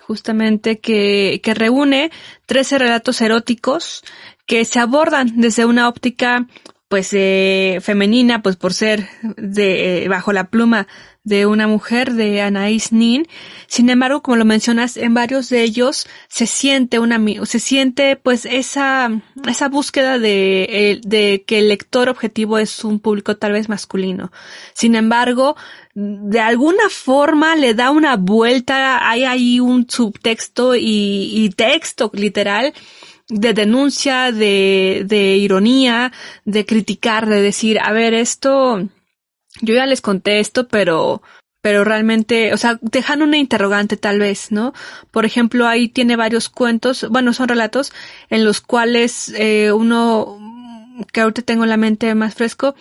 [0.01, 2.11] justamente que, que reúne
[2.45, 4.03] 13 relatos eróticos
[4.45, 6.45] que se abordan desde una óptica
[6.87, 9.07] pues eh, femenina, pues por ser
[9.37, 10.87] de eh, bajo la pluma
[11.25, 13.27] de una mujer de Anaïs Nin.
[13.67, 18.45] Sin embargo, como lo mencionas, en varios de ellos se siente una, se siente pues
[18.45, 19.09] esa,
[19.45, 24.31] esa búsqueda de, de que el lector objetivo es un público tal vez masculino.
[24.73, 25.57] Sin embargo,
[25.93, 32.73] de alguna forma le da una vuelta, hay ahí un subtexto y, y texto literal
[33.27, 36.11] de denuncia, de, de ironía,
[36.43, 38.87] de criticar, de decir, a ver, esto,
[39.61, 41.21] yo ya les conté esto, pero,
[41.61, 44.73] pero realmente, o sea, dejan una interrogante tal vez, ¿no?
[45.11, 47.93] Por ejemplo, ahí tiene varios cuentos, bueno, son relatos
[48.29, 50.39] en los cuales eh, uno
[51.11, 52.75] que ahorita tengo en la mente más fresco,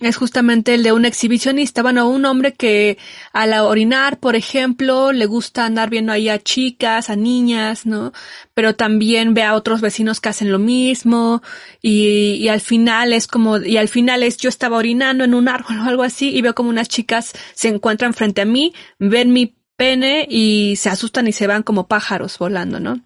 [0.00, 2.98] es justamente el de un exhibicionista, bueno, un hombre que
[3.32, 8.12] al orinar, por ejemplo, le gusta andar viendo ahí a chicas, a niñas, ¿no?
[8.54, 11.42] Pero también ve a otros vecinos que hacen lo mismo
[11.82, 15.48] y, y al final es como, y al final es yo estaba orinando en un
[15.48, 19.32] árbol o algo así y veo como unas chicas se encuentran frente a mí, ven
[19.32, 23.00] mi pene y se asustan y se van como pájaros volando, ¿no?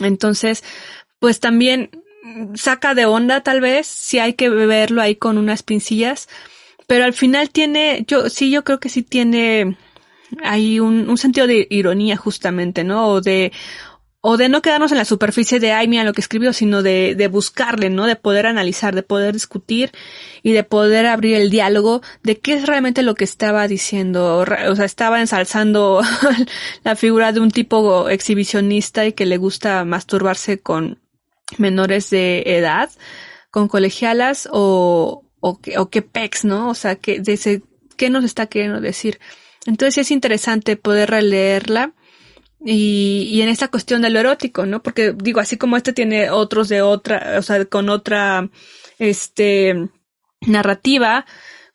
[0.00, 0.62] Entonces,
[1.18, 1.90] pues también
[2.54, 6.28] saca de onda tal vez, si hay que beberlo ahí con unas pincillas,
[6.86, 9.76] pero al final tiene, yo sí, yo creo que sí tiene
[10.42, 13.08] ahí un, un sentido de ironía justamente, ¿no?
[13.08, 13.52] O de,
[14.20, 17.14] o de no quedarnos en la superficie de, ay, mira lo que escribió, sino de,
[17.14, 18.06] de buscarle, ¿no?
[18.06, 19.92] De poder analizar, de poder discutir
[20.42, 24.38] y de poder abrir el diálogo de qué es realmente lo que estaba diciendo.
[24.38, 26.00] O sea, estaba ensalzando
[26.84, 30.98] la figura de un tipo exhibicionista y que le gusta masturbarse con
[31.56, 32.90] menores de edad
[33.50, 36.68] con colegialas o, o, o qué pex, ¿no?
[36.68, 37.62] O sea, que de
[37.96, 39.18] qué nos está queriendo decir.
[39.66, 41.92] Entonces es interesante poder releerla
[42.64, 44.82] y, y en esta cuestión de lo erótico, ¿no?
[44.82, 48.48] Porque digo, así como este tiene otros de otra, o sea, con otra,
[48.98, 49.88] este,
[50.40, 51.26] narrativa,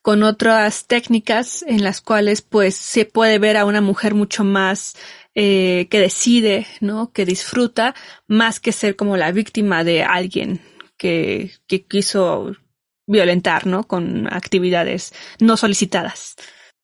[0.01, 4.95] con otras técnicas en las cuales pues se puede ver a una mujer mucho más
[5.35, 7.11] eh, que decide, ¿no?
[7.11, 7.95] Que disfruta,
[8.27, 10.61] más que ser como la víctima de alguien
[10.97, 12.55] que, que quiso
[13.07, 13.85] violentar, ¿no?
[13.85, 16.35] Con actividades no solicitadas.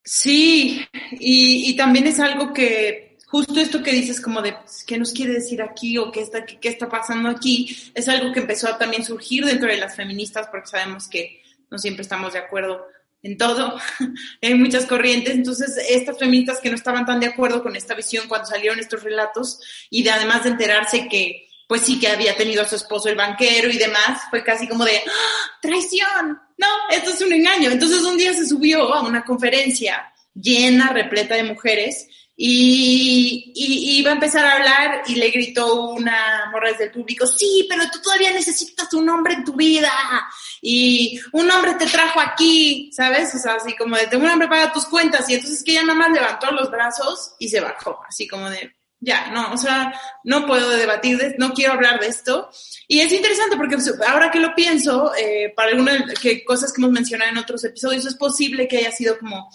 [0.03, 4.97] Sí, y, y también es algo que justo esto que dices como de pues, qué
[4.97, 8.39] nos quiere decir aquí o qué está, qué, qué está pasando aquí, es algo que
[8.39, 12.39] empezó a también surgir dentro de las feministas porque sabemos que no siempre estamos de
[12.39, 12.87] acuerdo
[13.21, 13.79] en todo,
[14.41, 18.27] hay muchas corrientes, entonces estas feministas que no estaban tan de acuerdo con esta visión
[18.27, 19.59] cuando salieron estos relatos
[19.89, 23.15] y de además de enterarse que pues sí que había tenido a su esposo el
[23.15, 25.59] banquero y demás, fue casi como de ¡Ah!
[25.61, 27.69] traición, no, esto es un engaño.
[27.69, 32.07] Entonces un día se subió a una conferencia llena, repleta de mujeres
[32.41, 33.51] y,
[33.99, 37.83] iba a empezar a hablar y le gritó una morra desde el público, sí, pero
[37.91, 39.91] tú todavía necesitas un hombre en tu vida
[40.61, 43.35] y un hombre te trajo aquí, ¿sabes?
[43.35, 45.99] O sea, así como de, un hombre paga tus cuentas y entonces que ella nada
[45.99, 50.47] más levantó los brazos y se bajó, así como de, ya, no, o sea, no
[50.47, 52.49] puedo debatir, de, no quiero hablar de esto.
[52.87, 53.75] Y es interesante porque
[54.07, 56.03] ahora que lo pienso, eh, para algunas
[56.47, 59.49] cosas que hemos mencionado en otros episodios, es posible que haya sido como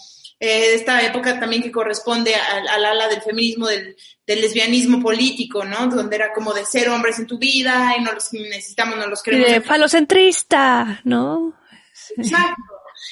[0.45, 5.65] eh, esta época también que corresponde al, al ala del feminismo, del, del, lesbianismo político,
[5.65, 5.87] ¿no?
[5.87, 9.21] Donde era como de ser hombres en tu vida y no los necesitamos, no los
[9.23, 9.49] queremos.
[9.49, 11.53] de falocentrista, ¿no?
[12.17, 12.61] Exacto.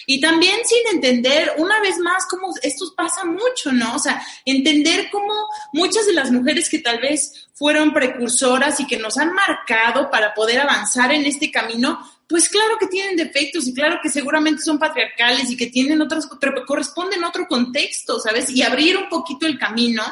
[0.05, 3.95] Y también sin entender, una vez más, cómo esto pasa mucho, ¿no?
[3.95, 5.33] O sea, entender cómo
[5.71, 10.33] muchas de las mujeres que tal vez fueron precursoras y que nos han marcado para
[10.33, 14.79] poder avanzar en este camino, pues claro que tienen defectos y claro que seguramente son
[14.79, 18.49] patriarcales y que tienen otras, pero corresponden a otro contexto, ¿sabes?
[18.49, 20.03] Y abrir un poquito el camino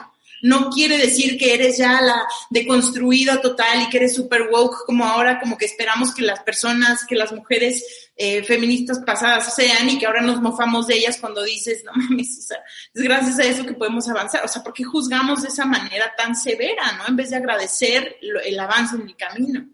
[0.41, 5.05] no quiere decir que eres ya la deconstruida total y que eres super woke como
[5.05, 9.99] ahora, como que esperamos que las personas, que las mujeres eh, feministas pasadas sean y
[9.99, 12.49] que ahora nos mofamos de ellas cuando dices, no mames,
[12.93, 14.43] es gracias a eso que podemos avanzar.
[14.43, 17.07] O sea, ¿por qué juzgamos de esa manera tan severa, no?
[17.07, 19.67] En vez de agradecer el avance en el camino.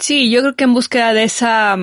[0.00, 1.76] Sí, yo creo que en búsqueda de esa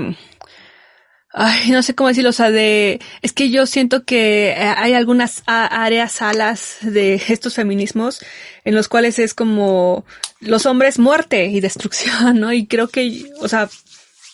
[1.33, 4.93] Ay, no sé cómo decirlo, o sea, de, es que yo siento que eh, hay
[4.93, 8.19] algunas áreas, alas de estos feminismos
[8.65, 10.05] en los cuales es como
[10.41, 12.51] los hombres muerte y destrucción, ¿no?
[12.51, 13.69] Y creo que, o sea,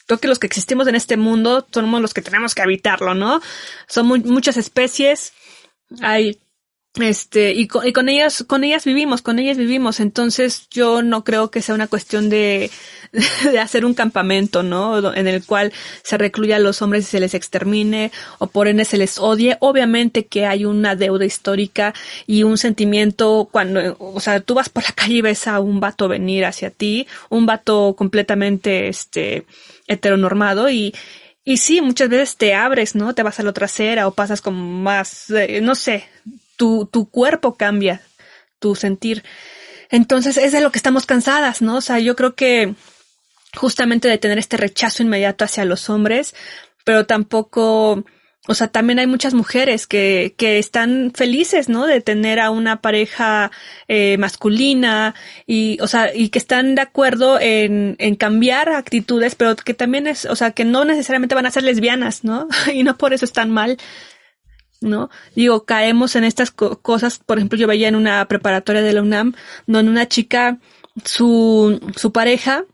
[0.08, 3.42] creo que los que existimos en este mundo somos los que tenemos que habitarlo, ¿no?
[3.88, 5.34] Son muchas especies,
[6.02, 6.40] hay
[7.02, 10.00] este, y con, y con ellas, con ellas vivimos, con ellas vivimos.
[10.00, 12.72] Entonces yo no creo que sea una cuestión de,
[13.52, 15.14] de hacer un campamento, ¿no?
[15.14, 15.74] En el cual
[16.04, 19.58] se recluya a los hombres y se les extermine o por ende se les odie.
[19.60, 21.94] Obviamente que hay una deuda histórica
[22.26, 25.80] y un sentimiento cuando, o sea, tú vas por la calle y ves a un
[25.80, 29.46] vato venir hacia ti, un vato completamente, este,
[29.88, 30.94] heteronormado y,
[31.44, 33.16] y sí, muchas veces te abres, ¿no?
[33.16, 36.04] Te vas a la trasera o pasas como más, eh, no sé,
[36.58, 38.02] tu, tu cuerpo cambia,
[38.60, 39.24] tu sentir.
[39.90, 41.78] Entonces es de lo que estamos cansadas, ¿no?
[41.78, 42.76] O sea, yo creo que
[43.56, 46.36] justamente de tener este rechazo inmediato hacia los hombres,
[46.84, 48.04] pero tampoco,
[48.48, 51.86] o sea, también hay muchas mujeres que, que están felices, ¿no?
[51.86, 53.52] De tener a una pareja
[53.88, 59.56] eh, masculina y, o sea, y que están de acuerdo en, en cambiar actitudes, pero
[59.56, 62.48] que también es, o sea, que no necesariamente van a ser lesbianas, ¿no?
[62.74, 63.78] y no por eso están mal.
[64.82, 65.10] ¿No?
[65.36, 69.34] Digo, caemos en estas cosas, por ejemplo, yo veía en una preparatoria de la UNAM,
[69.66, 70.60] donde una chica,
[71.04, 72.66] su, su pareja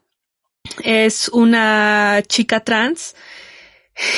[0.83, 3.15] es una chica trans,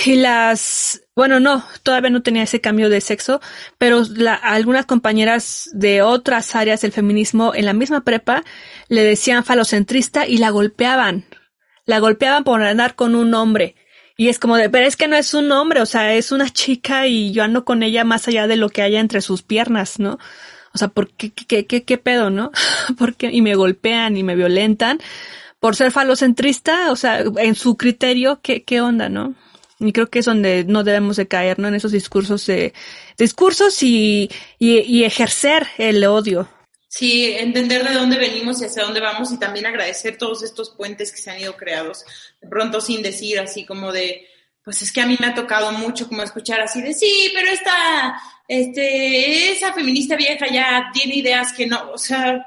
[0.06, 3.42] y las, bueno, no, todavía no tenía ese cambio de sexo,
[3.78, 8.44] pero la, algunas compañeras de otras áreas del feminismo en la misma prepa
[8.88, 11.26] le decían falocentrista y la golpeaban.
[11.86, 13.76] La golpeaban por andar con un hombre.
[14.18, 16.50] Y es como de, pero es que no es un hombre, o sea, es una
[16.50, 20.00] chica y yo ando con ella más allá de lo que haya entre sus piernas,
[20.00, 20.20] ¿no?
[20.74, 22.52] O sea, ¿por qué, qué, qué, qué pedo, no?
[22.98, 25.00] Porque, y me golpean y me violentan
[25.60, 29.34] por ser falocentrista, o sea, en su criterio, ¿qué, qué onda, no?
[29.80, 31.68] Y creo que es donde no debemos de caer, ¿no?
[31.68, 32.74] En esos discursos de,
[33.18, 36.48] discursos y, y, y ejercer el odio.
[36.98, 41.12] Sí, entender de dónde venimos y hacia dónde vamos y también agradecer todos estos puentes
[41.12, 42.06] que se han ido creados,
[42.42, 44.26] de pronto sin decir así como de,
[44.64, 47.52] pues es que a mí me ha tocado mucho como escuchar así de, sí, pero
[47.52, 48.18] esta,
[48.48, 52.46] este, esa feminista vieja ya tiene ideas que no, o sea,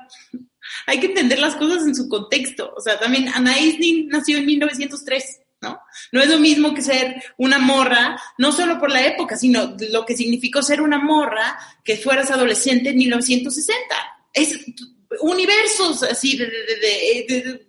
[0.87, 4.47] hay que entender las cosas en su contexto, o sea, también Anaïs Nin nació en
[4.47, 5.41] 1903.
[5.61, 5.79] ¿no?
[6.13, 10.07] No es lo mismo que ser una morra, no solo por la época, sino lo
[10.07, 13.85] que significó ser una morra que fueras adolescente en 1960
[14.33, 14.55] es
[15.21, 17.67] universos así de,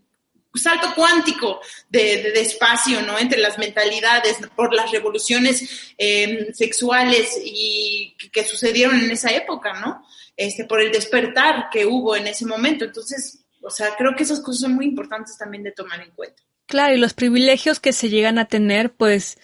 [0.56, 3.18] salto cuántico de, espacio, ¿no?
[3.18, 10.04] Entre las mentalidades, por las revoluciones em, sexuales y que, sucedieron en esa época, ¿no?
[10.36, 12.86] Este, por el despertar que hubo en ese momento.
[12.86, 16.42] Entonces, o sea, creo que esas cosas son muy importantes también de tomar en cuenta.
[16.66, 19.38] Claro, y los privilegios que se llegan a tener, pues,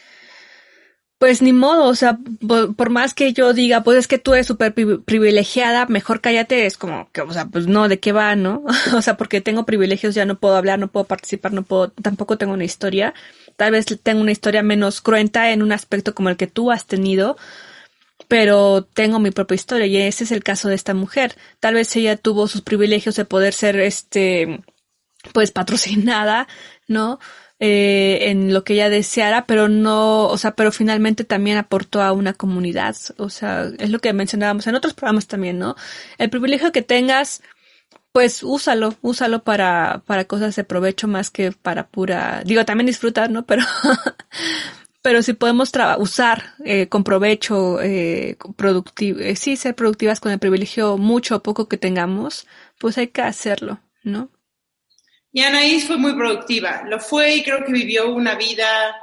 [1.17, 2.19] pues ni modo, o sea,
[2.75, 6.77] por, más que yo diga, pues es que tú eres súper privilegiada, mejor cállate, es
[6.77, 8.63] como que, o sea, pues no, ¿de qué va, no?
[8.95, 12.37] o sea, porque tengo privilegios, ya no puedo hablar, no puedo participar, no puedo, tampoco
[12.37, 13.13] tengo una historia.
[13.55, 16.85] Tal vez tengo una historia menos cruenta en un aspecto como el que tú has
[16.85, 17.37] tenido,
[18.27, 21.37] pero tengo mi propia historia y ese es el caso de esta mujer.
[21.61, 24.61] Tal vez ella tuvo sus privilegios de poder ser, este,
[25.33, 26.47] pues patrocinada,
[26.87, 27.19] ¿no?
[27.59, 32.11] Eh, en lo que ella deseara, pero no, o sea, pero finalmente también aportó a
[32.11, 32.95] una comunidad.
[33.17, 35.75] O sea, es lo que mencionábamos en otros programas también, ¿no?
[36.17, 37.41] El privilegio que tengas,
[38.11, 43.29] pues úsalo, úsalo para, para cosas de provecho más que para pura, digo, también disfrutar,
[43.29, 43.45] ¿no?
[43.45, 43.63] Pero,
[45.01, 50.39] pero si podemos usar eh, con provecho, eh, productivo, eh, sí, ser productivas con el
[50.39, 52.47] privilegio mucho o poco que tengamos,
[52.79, 54.29] pues hay que hacerlo, ¿no?
[55.35, 58.95] Y Anaís fue muy productiva, lo fue y creo que vivió una vida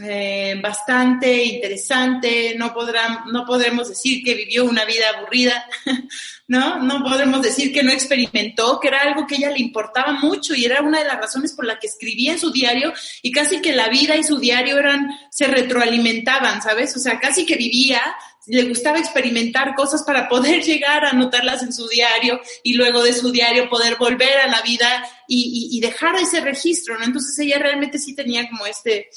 [0.00, 5.66] eh, bastante interesante, no, podrán, no podremos decir que vivió una vida aburrida,
[6.46, 6.78] ¿no?
[6.78, 10.66] No podremos decir que no experimentó, que era algo que ella le importaba mucho y
[10.66, 13.72] era una de las razones por la que escribía en su diario y casi que
[13.72, 16.96] la vida y su diario eran, se retroalimentaban, ¿sabes?
[16.96, 18.00] O sea, casi que vivía
[18.46, 23.12] le gustaba experimentar cosas para poder llegar a anotarlas en su diario y luego de
[23.12, 27.04] su diario poder volver a la vida y, y, dejar ese registro, ¿no?
[27.04, 29.08] Entonces ella realmente sí tenía como este,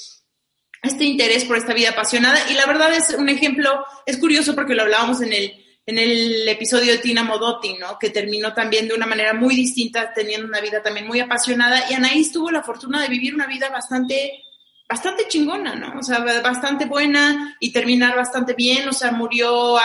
[0.82, 4.74] este interés por esta vida apasionada y la verdad es un ejemplo, es curioso porque
[4.74, 5.52] lo hablábamos en el,
[5.84, 7.98] en el episodio de Tina Modotti, ¿no?
[7.98, 11.94] Que terminó también de una manera muy distinta, teniendo una vida también muy apasionada y
[11.94, 14.42] Anaís tuvo la fortuna de vivir una vida bastante
[14.88, 15.98] bastante chingona, ¿no?
[15.98, 18.88] O sea, bastante buena y terminar bastante bien.
[18.88, 19.76] O sea, murió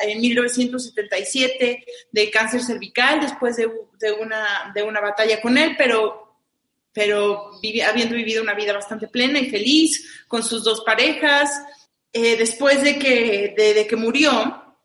[0.00, 6.28] en 1977 de cáncer cervical después de, de, una, de una batalla con él, pero
[6.98, 7.52] pero
[7.88, 11.48] habiendo vivido una vida bastante plena y feliz con sus dos parejas.
[12.12, 14.76] Eh, después de que, de, que murió,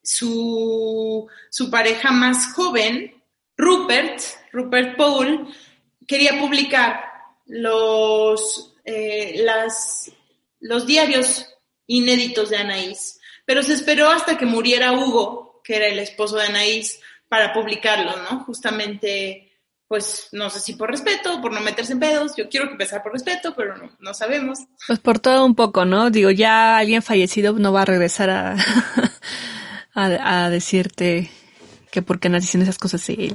[0.00, 3.12] su, su, pareja más joven,
[3.56, 4.20] Rupert,
[4.52, 5.52] Rupert Paul,
[6.06, 7.04] quería publicar
[7.46, 10.10] los, eh, las,
[10.60, 11.46] los diarios
[11.86, 16.44] inéditos de Anaís, pero se esperó hasta que muriera Hugo, que era el esposo de
[16.44, 18.44] Anaís, para publicarlo, ¿no?
[18.44, 19.44] Justamente
[19.88, 22.32] pues no sé si por respeto o por no meterse en pedos.
[22.36, 24.60] Yo quiero que empezar por respeto, pero no, no sabemos.
[24.86, 26.10] Pues por todo un poco, ¿no?
[26.10, 28.56] Digo, ya alguien fallecido no va a regresar a,
[29.94, 31.30] a, decirte
[31.90, 33.34] que por qué diciendo esas cosas sí.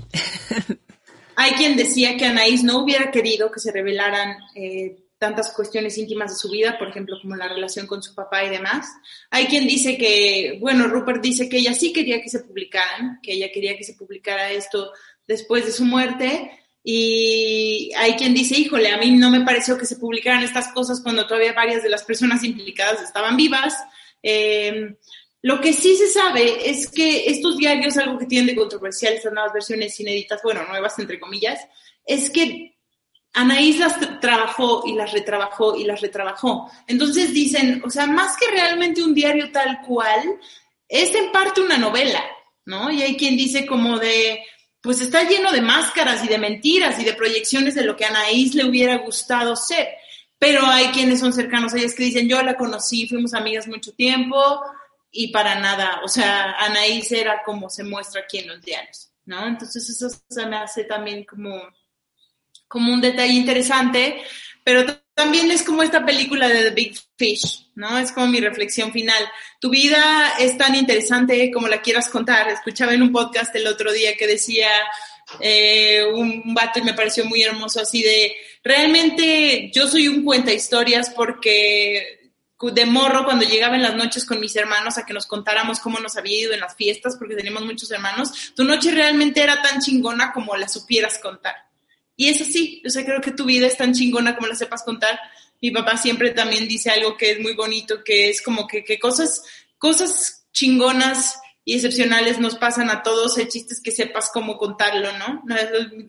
[1.35, 6.31] Hay quien decía que Anaís no hubiera querido que se revelaran eh, tantas cuestiones íntimas
[6.31, 8.87] de su vida, por ejemplo, como la relación con su papá y demás.
[9.29, 13.31] Hay quien dice que, bueno, Rupert dice que ella sí quería que se publicaran, que
[13.31, 14.91] ella quería que se publicara esto
[15.25, 16.51] después de su muerte.
[16.83, 20.99] Y hay quien dice, híjole, a mí no me pareció que se publicaran estas cosas
[20.99, 23.75] cuando todavía varias de las personas implicadas estaban vivas.
[24.21, 24.93] Em,
[25.41, 29.31] lo que sí se sabe es que estos diarios, algo que tienen de controversial, estas
[29.31, 31.61] nuevas versiones inéditas, bueno, nuevas entre comillas,
[32.05, 32.72] es que
[33.33, 36.69] Anaís las trabajó y las retrabajó y las retrabajó.
[36.87, 40.39] Entonces dicen, o sea, más que realmente un diario tal cual,
[40.87, 42.23] es en parte una novela,
[42.65, 42.91] ¿no?
[42.91, 44.43] Y hay quien dice como de,
[44.81, 48.53] pues está lleno de máscaras y de mentiras y de proyecciones de lo que Anaís
[48.53, 49.87] le hubiera gustado ser.
[50.37, 53.93] Pero hay quienes son cercanos a ellas que dicen, yo la conocí, fuimos amigas mucho
[53.93, 54.61] tiempo
[55.09, 59.47] y para nada, o sea, Anaís era como se muestra aquí en los diarios, ¿no?
[59.47, 61.61] Entonces eso se me hace también como,
[62.73, 64.23] como un detalle interesante,
[64.63, 67.99] pero también es como esta película de The Big Fish, ¿no?
[67.99, 69.23] Es como mi reflexión final.
[69.61, 72.49] Tu vida es tan interesante como la quieras contar.
[72.49, 74.69] Escuchaba en un podcast el otro día que decía
[75.39, 80.51] eh, un vato y me pareció muy hermoso así de, realmente yo soy un cuenta
[80.51, 85.27] historias porque de morro cuando llegaba en las noches con mis hermanos a que nos
[85.27, 89.43] contáramos cómo nos había ido en las fiestas, porque tenemos muchos hermanos, tu noche realmente
[89.43, 91.72] era tan chingona como la supieras contar.
[92.15, 94.83] Y es así, o sea, creo que tu vida es tan chingona como la sepas
[94.83, 95.19] contar.
[95.61, 98.99] Mi papá siempre también dice algo que es muy bonito, que es como que, que
[98.99, 99.43] cosas,
[99.77, 105.09] cosas chingonas y excepcionales nos pasan a todos, el chiste es que sepas cómo contarlo,
[105.17, 105.43] ¿no?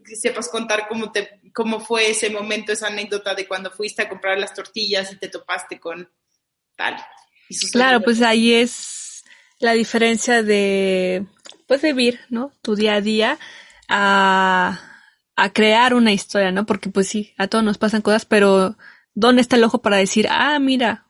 [0.04, 4.08] Que sepas contar cómo, te, cómo fue ese momento, esa anécdota de cuando fuiste a
[4.08, 6.10] comprar las tortillas y te topaste con
[6.74, 6.96] tal.
[7.70, 9.24] Claro, pues ahí es
[9.60, 11.24] la diferencia de,
[11.68, 12.52] pues vivir, ¿no?
[12.60, 13.38] Tu día a día
[13.88, 14.93] a
[15.36, 16.66] a crear una historia, ¿no?
[16.66, 18.76] Porque pues sí, a todos nos pasan cosas, pero
[19.14, 21.06] ¿dónde está el ojo para decir, ah, mira,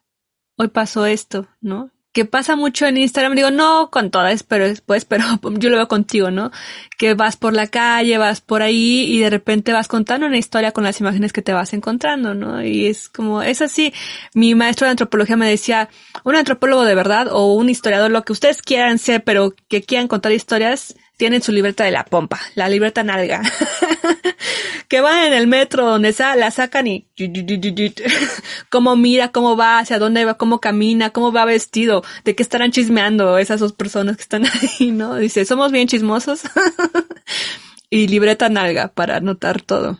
[0.56, 1.90] hoy pasó esto, ¿no?
[2.12, 5.24] Que pasa mucho en Instagram, digo, no con todas, pero después, pero
[5.58, 6.52] yo lo veo contigo, ¿no?
[6.96, 10.72] Que vas por la calle, vas por ahí y de repente vas contando una historia
[10.72, 12.64] con las imágenes que te vas encontrando, ¿no?
[12.64, 13.92] Y es como, es así.
[14.32, 15.88] Mi maestro de antropología me decía,
[16.22, 20.08] un antropólogo de verdad o un historiador, lo que ustedes quieran ser, pero que quieran
[20.08, 23.42] contar historias, tienen su libreta de la pompa, la libreta nalga,
[24.88, 27.06] que va en el metro donde sa la sacan y
[28.70, 32.72] cómo mira, cómo va, hacia dónde va, cómo camina, cómo va vestido, de qué estarán
[32.72, 34.44] chismeando esas dos personas que están
[34.78, 35.16] ahí, ¿no?
[35.16, 36.42] Dice, somos bien chismosos
[37.90, 39.98] y libreta nalga para anotar todo.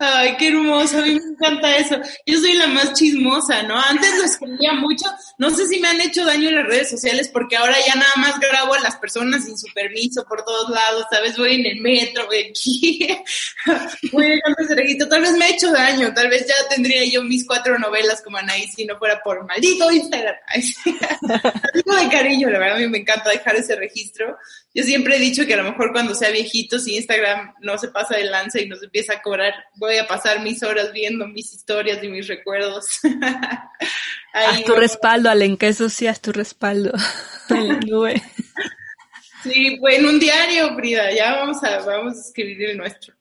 [0.00, 1.96] Ay, qué hermoso, a mí me encanta eso.
[2.24, 3.76] Yo soy la más chismosa, ¿no?
[3.76, 5.06] Antes lo escondía mucho,
[5.38, 8.38] no sé si me han hecho daño las redes sociales porque ahora ya nada más
[8.38, 11.36] grabo a las personas sin su permiso por todos lados, ¿sabes?
[11.36, 13.08] Voy en el metro, voy aquí,
[14.12, 17.44] voy en registro, tal vez me ha hecho daño, tal vez ya tendría yo mis
[17.44, 20.36] cuatro novelas como Anaí si no fuera por maldito Instagram.
[21.74, 24.36] Digo de cariño, la verdad a mí me encanta dejar ese registro.
[24.74, 27.88] Yo siempre he dicho que a lo mejor cuando sea viejito, si Instagram no se
[27.88, 31.52] pasa de lanza y nos empieza a cobrar, voy a pasar mis horas viendo mis
[31.52, 32.86] historias y mis recuerdos.
[34.32, 36.92] haz tu respaldo, Alenka, eso sí, haz tu respaldo
[39.42, 43.14] Sí, pues en un diario, Frida, ya vamos a, vamos a escribir el nuestro.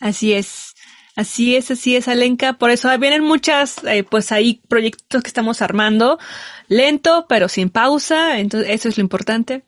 [0.00, 0.74] Así es.
[1.16, 2.54] Así es, así es, Alenka.
[2.54, 6.18] Por eso vienen muchas, eh, pues ahí proyectos que estamos armando,
[6.68, 8.38] lento, pero sin pausa.
[8.38, 9.64] Entonces, eso es lo importante.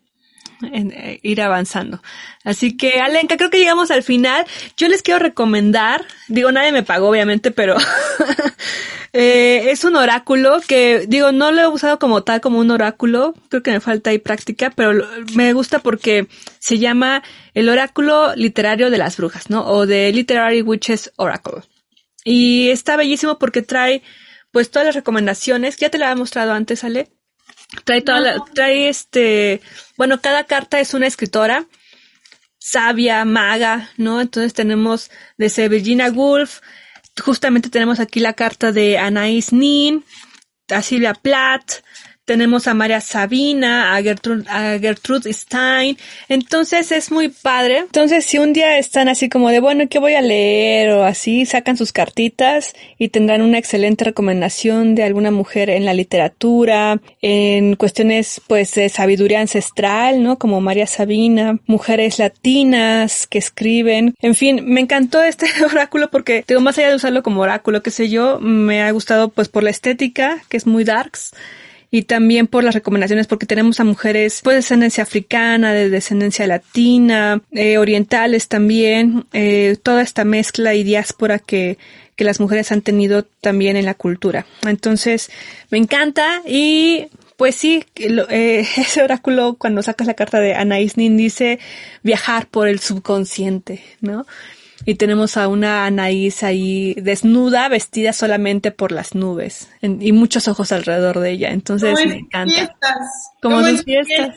[0.61, 2.03] En, eh, ir avanzando.
[2.43, 4.45] Así que, Alenka, creo que llegamos al final.
[4.77, 7.77] Yo les quiero recomendar, digo, nadie me pagó, obviamente, pero
[9.13, 13.35] eh, es un oráculo que, digo, no lo he usado como tal, como un oráculo.
[13.51, 16.27] Creo que me falta ahí práctica, pero me gusta porque
[16.59, 17.23] se llama
[17.55, 19.65] el oráculo literario de las brujas, ¿no?
[19.65, 21.63] O de Literary Witches Oracle.
[22.25, 24.03] Y está bellísimo porque trae,
[24.51, 25.77] pues, todas las recomendaciones.
[25.77, 27.13] Ya te la he mostrado antes, Ale
[27.85, 29.61] Trae toda la, trae este,
[29.97, 31.67] bueno, cada carta es una escritora
[32.59, 34.21] sabia, maga, ¿no?
[34.21, 36.61] Entonces tenemos desde Virginia Woolf,
[37.25, 40.05] justamente tenemos aquí la carta de Anais Nin,
[40.69, 41.83] a Silvia Plath,
[42.29, 45.97] tenemos a María Sabina, a Gertrude, Stein,
[46.29, 47.79] entonces es muy padre.
[47.79, 50.91] Entonces si un día están así como de, bueno, ¿qué voy a leer?
[50.91, 55.95] o así, sacan sus cartitas y tendrán una excelente recomendación de alguna mujer en la
[55.95, 60.39] literatura, en cuestiones pues de sabiduría ancestral, ¿no?
[60.39, 66.61] Como María Sabina, mujeres latinas que escriben, en fin, me encantó este oráculo porque, digo,
[66.61, 69.71] más allá de usarlo como oráculo, qué sé yo, me ha gustado pues por la
[69.71, 71.33] estética, que es muy darks,
[71.91, 76.47] y también por las recomendaciones porque tenemos a mujeres pues de descendencia africana, de descendencia
[76.47, 81.79] latina, eh, orientales también, eh, toda esta mezcla y diáspora que,
[82.17, 84.47] que las mujeres han tenido también en la cultura.
[84.67, 85.31] Entonces,
[85.71, 87.07] me encanta y
[87.39, 91.59] pues sí, eh, ese oráculo cuando sacas la carta de Anaïs Nin dice
[92.03, 94.27] viajar por el subconsciente, ¿no?
[94.89, 100.73] Y tenemos a una Anaís ahí desnuda, vestida solamente por las nubes y muchos ojos
[100.73, 101.51] alrededor de ella.
[101.51, 102.55] Entonces me encanta.
[102.55, 103.33] Fiestas.
[103.43, 104.35] Como en fiestas.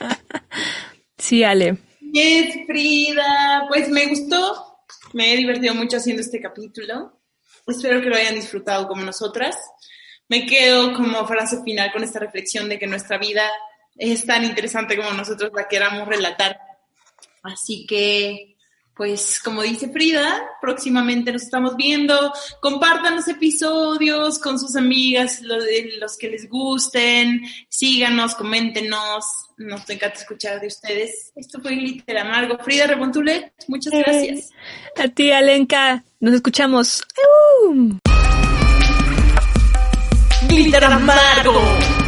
[1.18, 1.76] sí, Ale.
[2.00, 3.66] Yes, Frida.
[3.68, 4.86] Pues me gustó.
[5.12, 7.20] Me he divertido mucho haciendo este capítulo.
[7.66, 9.54] Espero que lo hayan disfrutado como nosotras.
[10.30, 13.50] Me quedo como frase final con esta reflexión de que nuestra vida
[13.96, 16.58] es tan interesante como nosotros la queramos relatar.
[17.42, 18.53] Así que
[18.96, 22.32] pues como dice Frida, próximamente nos estamos viendo.
[22.60, 25.64] Compartan los episodios con sus amigas, los,
[25.98, 27.42] los que les gusten.
[27.68, 29.24] Síganos, coméntenos.
[29.56, 31.32] Nos encanta escuchar de ustedes.
[31.34, 32.58] Esto fue Glitter Amargo.
[32.58, 34.50] Frida Rebontulet, muchas gracias.
[34.96, 36.04] a ti, Alenka.
[36.20, 37.02] Nos escuchamos.
[40.48, 42.03] Glitter Amargo.